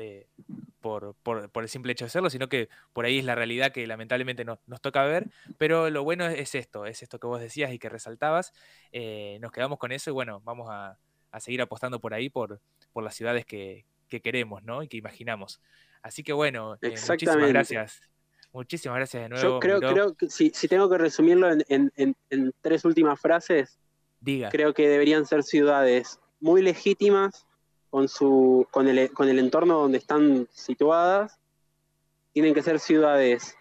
[0.84, 3.72] por, por- por el simple hecho de serlo, sino que por ahí es la realidad
[3.72, 5.26] que lamentablemente no- nos toca ver.
[5.58, 8.54] Pero lo bueno es, es esto, es esto que vos decías y que resaltabas.
[8.92, 11.00] eh, nos quedamos con eso y bueno, vamos a,
[11.32, 12.62] a seguir apostando por ahí, por,
[12.92, 14.84] por las ciudades que, que queremos, ¿no?
[14.84, 15.60] Y que imaginamos.
[16.04, 18.02] Así que bueno, eh, muchísimas gracias.
[18.52, 19.44] Muchísimas gracias de nuevo.
[19.56, 23.20] Yo creo, creo que si, si tengo que resumirlo en, en- en- en tres últimas
[23.20, 23.80] frases,
[24.20, 24.50] Diga.
[24.50, 27.48] creo que deberían ser ciudades muy legítimas
[27.94, 31.40] con, su, con, el, con el entorno donde están situadas.
[32.32, 33.56] Tienen que ser ciudades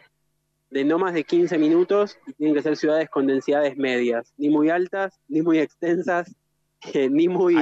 [0.70, 4.48] de no más de 15 minutos y tienen que ser ciudades con densidades medias, ni
[4.48, 6.34] muy altas, ni muy extensas,
[6.94, 7.56] eh, ni, muy,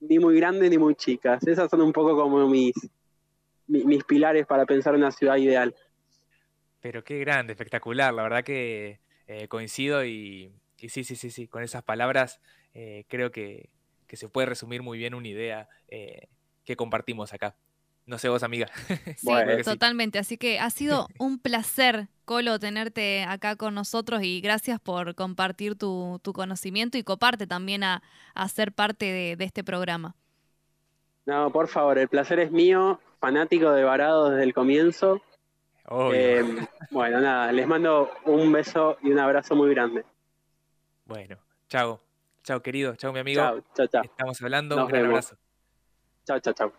[0.00, 1.46] ni muy grandes, ni muy chicas.
[1.46, 2.74] Esas son un poco como mis,
[3.66, 5.74] mi- mis pilares para pensar una ciudad ideal.
[6.82, 8.12] Pero qué grande, espectacular.
[8.12, 11.48] La verdad que eh, coincido y, y sí, sí, sí, sí.
[11.48, 12.38] Con esas palabras
[12.74, 13.70] eh, creo que,
[14.06, 16.28] que se puede resumir muy bien una idea eh,
[16.64, 17.56] que compartimos acá.
[18.06, 18.68] No sé vos, amiga.
[19.16, 19.32] Sí,
[19.64, 20.18] totalmente.
[20.18, 25.76] Así que ha sido un placer, Colo, tenerte acá con nosotros y gracias por compartir
[25.76, 28.02] tu, tu conocimiento y coparte también a,
[28.34, 30.16] a ser parte de, de este programa.
[31.26, 35.22] No, por favor, el placer es mío, fanático de Varado desde el comienzo.
[35.86, 36.14] Obvio.
[36.16, 36.44] Eh,
[36.90, 40.04] bueno, nada, les mando un beso y un abrazo muy grande.
[41.06, 41.38] Bueno,
[41.68, 42.03] chao.
[42.44, 42.94] Chao, querido.
[42.96, 43.40] Chao, mi amigo.
[43.40, 44.02] Chao, chao, chao.
[44.04, 44.76] Estamos hablando.
[44.76, 45.26] Nos un gran vemos.
[45.32, 45.42] abrazo.
[46.26, 46.72] Chao, chao, chao.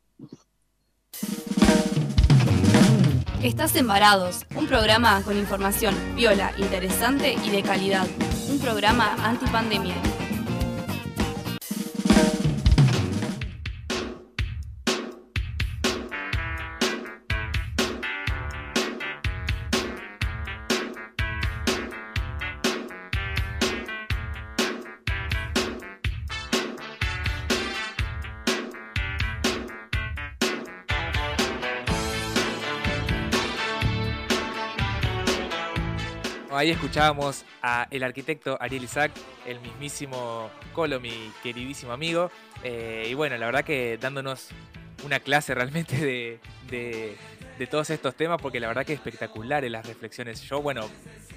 [3.43, 8.07] Estás en Varados, un programa con información viola, interesante y de calidad.
[8.49, 9.95] Un programa antipandemia.
[36.65, 39.11] Ahí escuchábamos a el arquitecto Ariel Isaac,
[39.45, 42.31] el mismísimo Colo, mi queridísimo amigo.
[42.63, 44.49] Eh, y bueno, la verdad que dándonos
[45.05, 46.39] una clase realmente de,
[47.59, 50.41] de, todos estos temas, porque la verdad que es espectacular en las reflexiones.
[50.41, 50.89] Yo, bueno,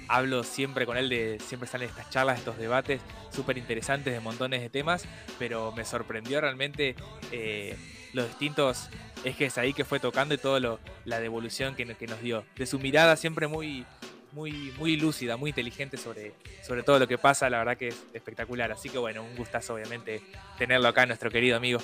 [0.07, 2.99] hablo siempre con él de, siempre salen estas charlas, estos debates
[3.29, 5.05] súper interesantes de montones de temas,
[5.37, 6.95] pero me sorprendió realmente
[7.31, 7.77] eh,
[8.13, 8.89] los distintos
[9.23, 12.43] ejes ahí que fue tocando y toda la devolución que, nos dio.
[12.55, 13.85] De su mirada siempre muy,
[14.31, 16.33] muy, muy lúcida, muy inteligente sobre,
[16.65, 18.71] sobre todo lo que pasa, la verdad que es espectacular.
[18.71, 20.21] Así que bueno, un gustazo obviamente
[20.57, 21.79] tenerlo acá, nuestro querido amigo.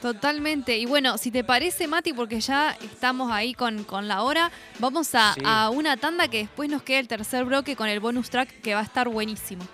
[0.00, 0.76] Totalmente.
[0.78, 5.14] Y bueno, si te parece, Mati, porque ya estamos ahí con, con la hora, vamos
[5.14, 5.40] a, Sí.
[5.44, 8.74] a una tanda que después nos queda el tercer bloque con el bonus track que
[8.74, 9.64] va a estar buenísimo.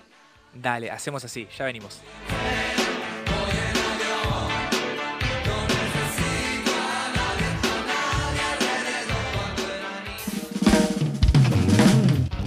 [0.53, 2.01] Dale, hacemos así, ya venimos.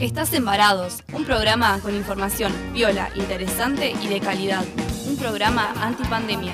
[0.02, 4.66] Estás en Varados, un programa con información viola, interesante y de calidad.
[5.08, 6.54] Un programa antipandemia.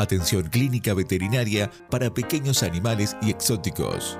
[0.00, 4.18] Atención clínica veterinaria para pequeños animales y exóticos.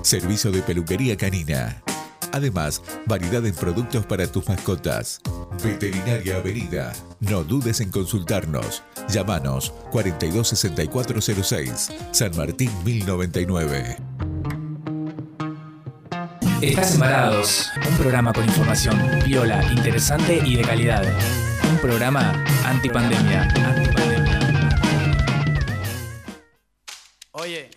[0.00, 1.82] Servicio de peluquería canina.
[2.32, 5.20] Además, variedad en productos para tus mascotas.
[5.62, 6.94] Veterinaria Avenida.
[7.20, 8.82] No dudes en consultarnos.
[9.10, 13.98] Llámanos 426406, San Martín 1099.
[16.62, 21.04] Estás Embarados, un programa con información viola, interesante y de calidad.
[21.70, 22.32] Un programa
[22.64, 23.42] antipandemia.
[23.42, 24.07] antipandemia.
[27.40, 27.70] Oye,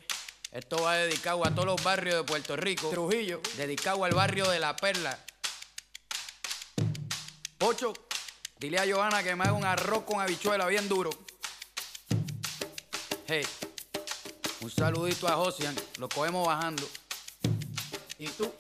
[0.51, 2.89] esto va dedicado a todos los barrios de Puerto Rico.
[2.89, 3.41] Trujillo.
[3.57, 5.24] Dedicado al barrio de La Perla.
[7.59, 7.93] Pocho,
[8.57, 11.12] dile a Johanna que me haga un arroz con habichuela bien duro.
[13.28, 13.45] Hey,
[14.62, 16.89] un saludito a Josian, lo cogemos bajando.
[18.18, 18.51] ¿Y tú?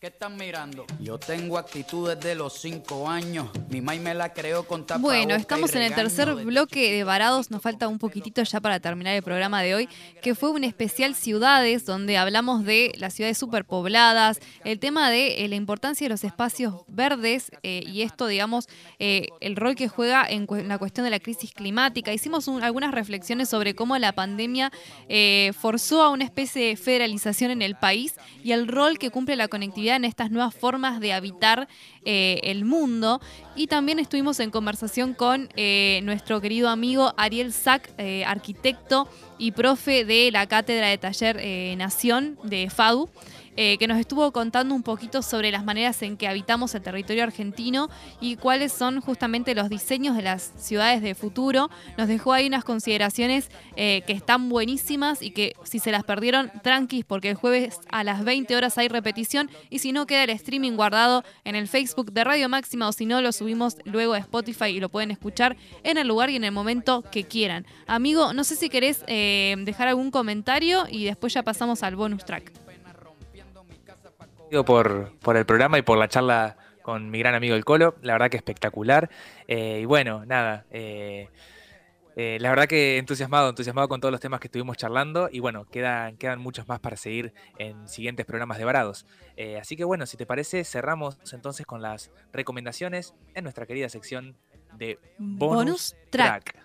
[0.00, 0.86] ¿Qué estás mirando?
[0.98, 3.50] Yo tengo actitud desde los cinco años.
[3.68, 7.04] Mi mai me la creó con tapabocas Bueno, estamos en el tercer de- bloque de
[7.04, 9.90] Varados, nos falta un poquitito ya para terminar el programa de hoy,
[10.22, 15.48] que fue un especial ciudades, donde hablamos de las ciudades superpobladas, el tema de eh,
[15.48, 18.68] la importancia de los espacios verdes eh, y esto, digamos,
[19.00, 22.10] eh, el rol que juega en, cu- en la cuestión de la crisis climática.
[22.10, 24.72] Hicimos un- algunas reflexiones sobre cómo la pandemia
[25.60, 29.48] forzó a una especie de federalización en el país y el rol que cumple la
[29.48, 31.68] conectividad en estas nuevas formas de habitar
[32.04, 33.20] eh, el mundo.
[33.56, 39.52] Y también estuvimos en conversación con eh, nuestro querido amigo Ariel Sack, eh, arquitecto y
[39.52, 43.08] profe de la cátedra de taller Nación de FADU.
[43.62, 47.24] Eh, que nos estuvo contando un poquito sobre las maneras en que habitamos el territorio
[47.24, 51.68] argentino y cuáles son justamente los diseños de las ciudades de futuro.
[51.98, 56.50] Nos dejó ahí unas consideraciones eh, que están buenísimas y que si se las perdieron,
[56.62, 60.30] tranquis, porque el jueves a las 20 horas hay repetición y si no queda el
[60.30, 64.18] streaming guardado en el Facebook de Radio Máxima o si no lo subimos luego a
[64.20, 67.66] Spotify y lo pueden escuchar en el lugar y en el momento que quieran.
[67.86, 72.24] Amigo, no sé si querés eh, dejar algún comentario y después ya pasamos al bonus
[72.24, 72.59] track.
[74.64, 77.94] Por, por el programa y por la charla con mi gran amigo el Colo.
[78.02, 79.10] La verdad que espectacular.
[79.46, 80.66] Eh, y bueno, nada.
[80.70, 81.28] eh,
[82.16, 85.28] eh, la verdad que entusiasmado, entusiasmado con todos los temas que estuvimos charlando.
[85.30, 89.06] Y bueno, quedan, quedan muchos más para seguir en siguientes programas de Varados.
[89.58, 94.36] Así que bueno, si te parece, cerramos entonces con las recomendaciones en nuestra querida sección
[94.76, 96.52] de Bonus, Bonus track.
[96.52, 96.59] track.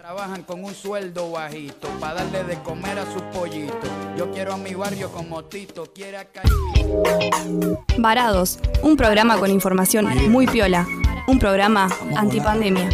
[0.00, 3.90] Trabajan con un sueldo bajito para darle de comer a sus pollitos.
[4.16, 7.84] Yo quiero a mi barrio como Tito quiere a Caimito.
[7.98, 10.86] Varados, un programa con información muy piola.
[11.28, 12.88] Un programa antipandemia.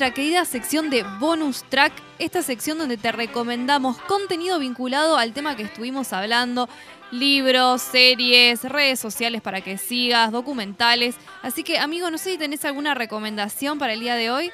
[0.00, 5.56] Nuestra querida sección de bonus track, esta sección donde te recomendamos contenido vinculado al tema
[5.56, 6.70] que estuvimos hablando,
[7.10, 11.16] libros, series, redes sociales para que sigas, documentales.
[11.42, 14.50] Así que, amigo, no sé si tenés alguna recomendación para el día de hoy.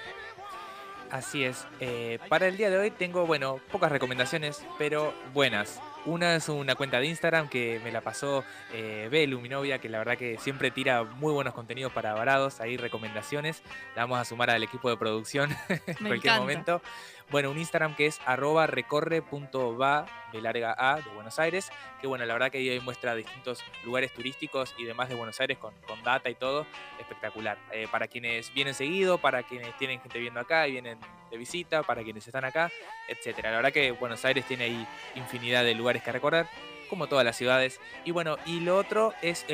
[1.13, 1.65] Así es.
[1.79, 5.81] eh, para el día de hoy tengo, bueno, pocas recomendaciones, pero buenas.
[6.07, 9.89] Una es una cuenta de Instagram que me la pasó eh, Belu, mi novia, que
[9.89, 13.61] la verdad que siempre tira muy buenos contenidos para varados, ahí recomendaciones.
[13.97, 16.41] La vamos a sumar al equipo de producción en cualquier encanta.
[16.41, 16.83] momento.
[17.29, 22.25] Bueno, un Instagram que es arroba recorre.va de larga A de Buenos Aires, que bueno,
[22.25, 26.01] la verdad que ahí muestra distintos lugares turísticos y demás de Buenos Aires con, con
[26.05, 26.67] data y todo,
[27.01, 27.59] espectacular.
[27.73, 31.83] Eh, para quienes vienen seguido, para quienes tienen gente viendo acá y vienen de visita,
[31.83, 32.71] para quienes están acá,
[33.09, 33.51] etcétera.
[33.51, 36.47] La verdad que Buenos Aires tiene ahí infinidad de lugares que recorrer,
[36.89, 37.81] como todas las ciudades.
[38.05, 39.45] Y bueno, y lo otro es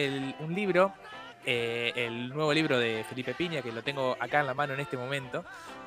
[0.41, 0.93] un libro,
[1.47, 4.81] eh, el nuevo libro de Felipe Piña, que lo tengo acá en la mano en
[4.81, 5.43] este momento,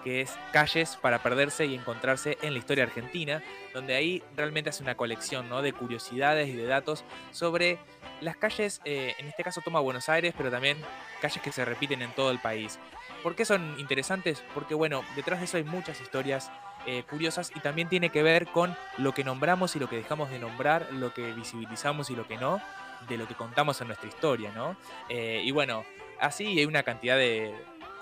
[0.06, 3.44] que es Calles para perderse y encontrarse en la historia argentina,
[3.74, 5.64] donde ahí realmente hace una colección ¿no?
[5.64, 7.80] de curiosidades y de datos sobre
[8.22, 10.78] las calles, eh, en este caso toma Buenos Aires, pero también
[11.22, 12.80] calles que se repiten en todo el país.
[13.24, 14.44] ¿Por qué son interesantes?
[14.54, 16.52] Porque bueno, detrás de eso hay muchas historias
[16.86, 20.30] eh, curiosas y también tiene que ver con lo que nombramos y lo que dejamos
[20.30, 22.62] de nombrar, lo que visibilizamos y lo que no,
[23.10, 24.78] de lo que contamos en nuestra historia, ¿no?
[25.10, 25.84] Eh, y bueno,
[26.20, 27.56] así hay una cantidad de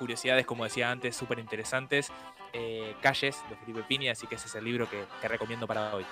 [0.04, 2.12] curiosidades, como decía antes, súper interesantes.
[2.56, 5.96] eh, calles de Felipe Piña, así que ese es el libro que, que recomiendo para
[5.96, 6.06] hoy.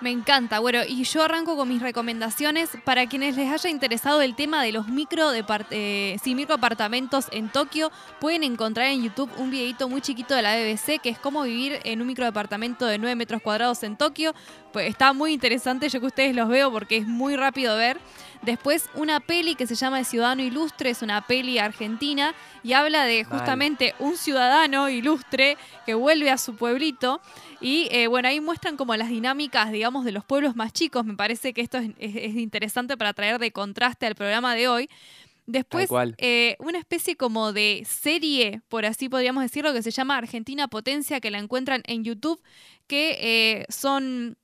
[0.00, 0.58] Me encanta.
[0.60, 4.72] Bueno, y yo arranco con mis recomendaciones para quienes les haya interesado el tema de
[4.72, 7.92] los micro, depart- eh, sí, microapartamentos en Tokio.
[8.18, 11.78] Pueden encontrar en YouTube un videito muy chiquito de la BBC que es cómo vivir
[11.84, 14.32] en un microdepartamento de 9 metros cuadrados en Tokio.
[14.72, 17.98] Pues está muy interesante, yo que ustedes los veo porque es muy rápido ver.
[18.42, 23.04] Después una peli que se llama El Ciudadano Ilustre, es una peli argentina y habla
[23.04, 23.32] de Mal.
[23.38, 27.20] justamente un ciudadano ilustre que vuelve a su pueblito
[27.60, 31.04] y eh, bueno, ahí muestran como las dinámicas, digamos, de los pueblos más chicos.
[31.04, 34.68] Me parece que esto es, es- es interesante para traer de contraste al programa de
[34.68, 34.88] hoy.
[35.46, 35.88] Después,
[36.18, 41.20] eh, una especie como de serie, por así podríamos decirlo, que se llama Argentina Potencia,
[41.20, 42.40] que la encuentran en YouTube,
[42.86, 44.36] que eh, son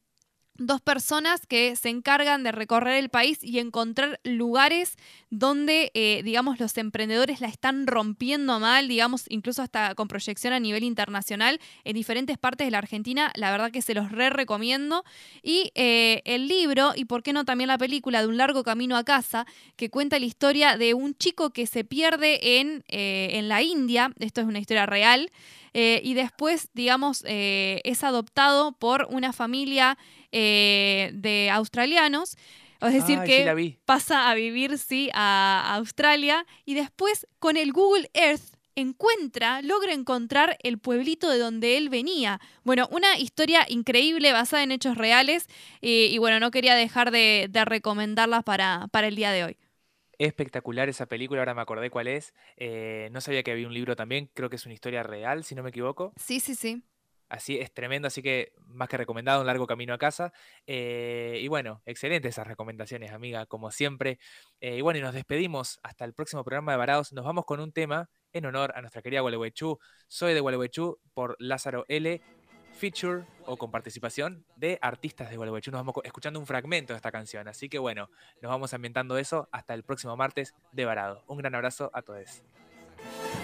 [0.59, 4.97] dos personas que se encargan de recorrer el país y encontrar lugares
[5.31, 10.61] donde, eh, digamos, los emprendedores la están rompiendo mal, digamos, incluso hasta con proyección a
[10.61, 13.33] nivel internacional en diferentes partes de la Argentina.
[13.35, 15.05] La verdad que se los re recomiendo.
[15.43, 18.97] Y eh, el libro, y por qué no también la película de Un largo camino
[18.97, 19.47] a casa,
[19.77, 24.13] que cuenta la historia de un chico que se pierde en, eh, en la India.
[24.19, 25.31] Esto es una historia real.
[25.79, 29.99] y después, digamos, es adoptado por una familia
[30.39, 32.37] eh, de australianos.
[32.81, 36.47] Es decir, Ay, que pasa a vivir, sí, a Australia.
[36.65, 38.43] Y después, con el Google Earth,
[38.75, 42.41] encuentra, logra encontrar el pueblito de donde él venía.
[42.65, 45.47] Bueno, una historia increíble basada en hechos reales.
[45.81, 49.57] eh, y bueno, no quería dejar de, de recomendarla para, para el día de hoy.
[50.19, 52.33] Espectacular esa película, ahora me acordé cuál es.
[52.57, 55.55] Eh, no sabía que había un libro también, creo que es una historia real, si
[55.55, 56.17] no me equivoco.
[56.17, 56.83] Sí, sí, sí.
[57.29, 60.33] Así es tremendo, así que más que recomendado, un largo camino a casa.
[60.67, 64.19] Eh, y bueno, excelentes esas recomendaciones, amiga, como siempre.
[64.61, 67.13] Eh, y bueno, y nos despedimos hasta el próximo programa de Varados.
[67.13, 69.79] Nos vamos con un tema en honor a nuestra querida Gualeguaychú.
[70.09, 72.23] Soy de Gualeguaychú por Lázaro L.
[72.77, 75.71] Feature o con participación de artistas de Gualeguaychú.
[75.71, 77.49] Nos vamos escuchando un fragmento de esta canción.
[77.49, 78.11] Así que bueno,
[78.43, 81.25] nos vamos ambientando eso hasta el próximo martes de Varado.
[81.27, 82.43] Un gran abrazo a todos.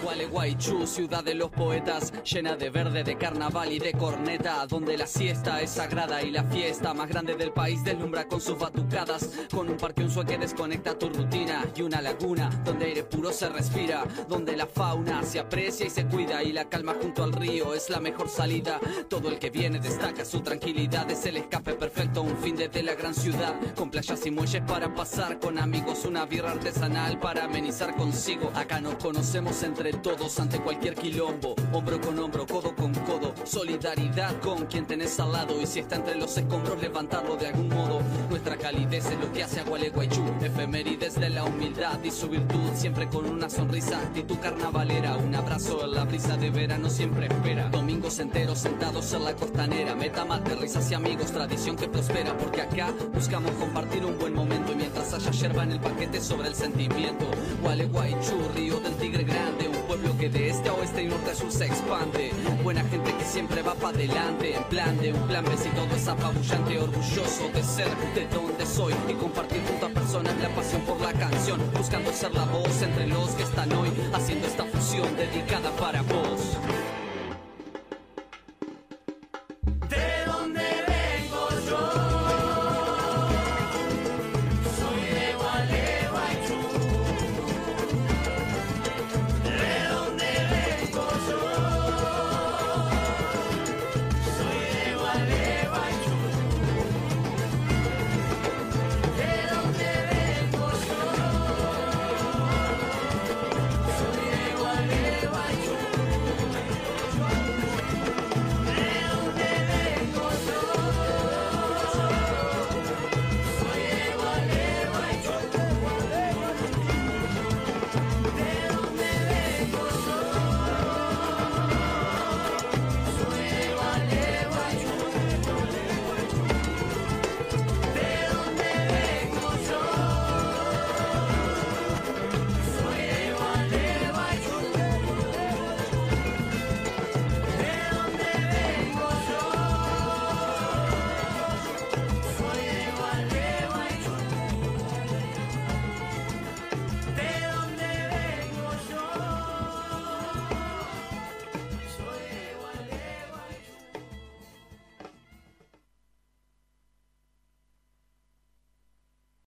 [0.03, 5.07] Gualeguaychú, ciudad de los poetas, llena de verde, de carnaval y de corneta, donde la
[5.07, 9.69] siesta es sagrada y la fiesta más grande del país deslumbra con sus batucadas, con
[9.69, 14.03] un parque un que desconecta tu rutina y una laguna donde aire puro se respira,
[14.27, 17.89] donde la fauna se aprecia y se cuida y la calma junto al río es
[17.89, 18.79] la mejor salida.
[19.09, 22.95] Todo el que viene destaca su tranquilidad, es el escape perfecto, un fin desde la
[22.95, 27.95] gran ciudad, con playas y muelles para pasar con amigos, una birra artesanal para amenizar
[27.95, 28.51] consigo.
[28.55, 34.39] Acá nos conocemos entre todos ante cualquier quilombo, hombro con hombro, codo con codo, solidaridad
[34.39, 35.61] con quien tenés al lado.
[35.61, 38.01] Y si está entre los escombros levantarlo de algún modo.
[38.29, 42.71] Nuestra calidez es lo que hace a Gualeguaychú, efemérides de la humildad y su virtud,
[42.73, 47.69] siempre con una sonrisa, actitud carnavalera, un abrazo en la brisa de verano siempre espera.
[47.69, 52.61] Domingos enteros sentados en la costanera, meta mate, risas y amigos, tradición que prospera, porque
[52.61, 54.71] acá buscamos compartir un buen momento.
[54.71, 57.25] Y mientras haya yerba en el paquete sobre el sentimiento.
[57.61, 59.23] Gualeguaychú, río del tigre
[59.67, 62.31] un pueblo que de este a oeste y norte a sur se expande.
[62.63, 65.95] Buena gente que siempre va para adelante, en plan de un plan B si todo
[65.95, 70.81] es apabullante, orgulloso de ser de donde soy y compartir junto a personas la pasión
[70.81, 75.15] por la canción, buscando ser la voz entre los que están hoy haciendo esta fusión
[75.15, 76.57] dedicada para vos.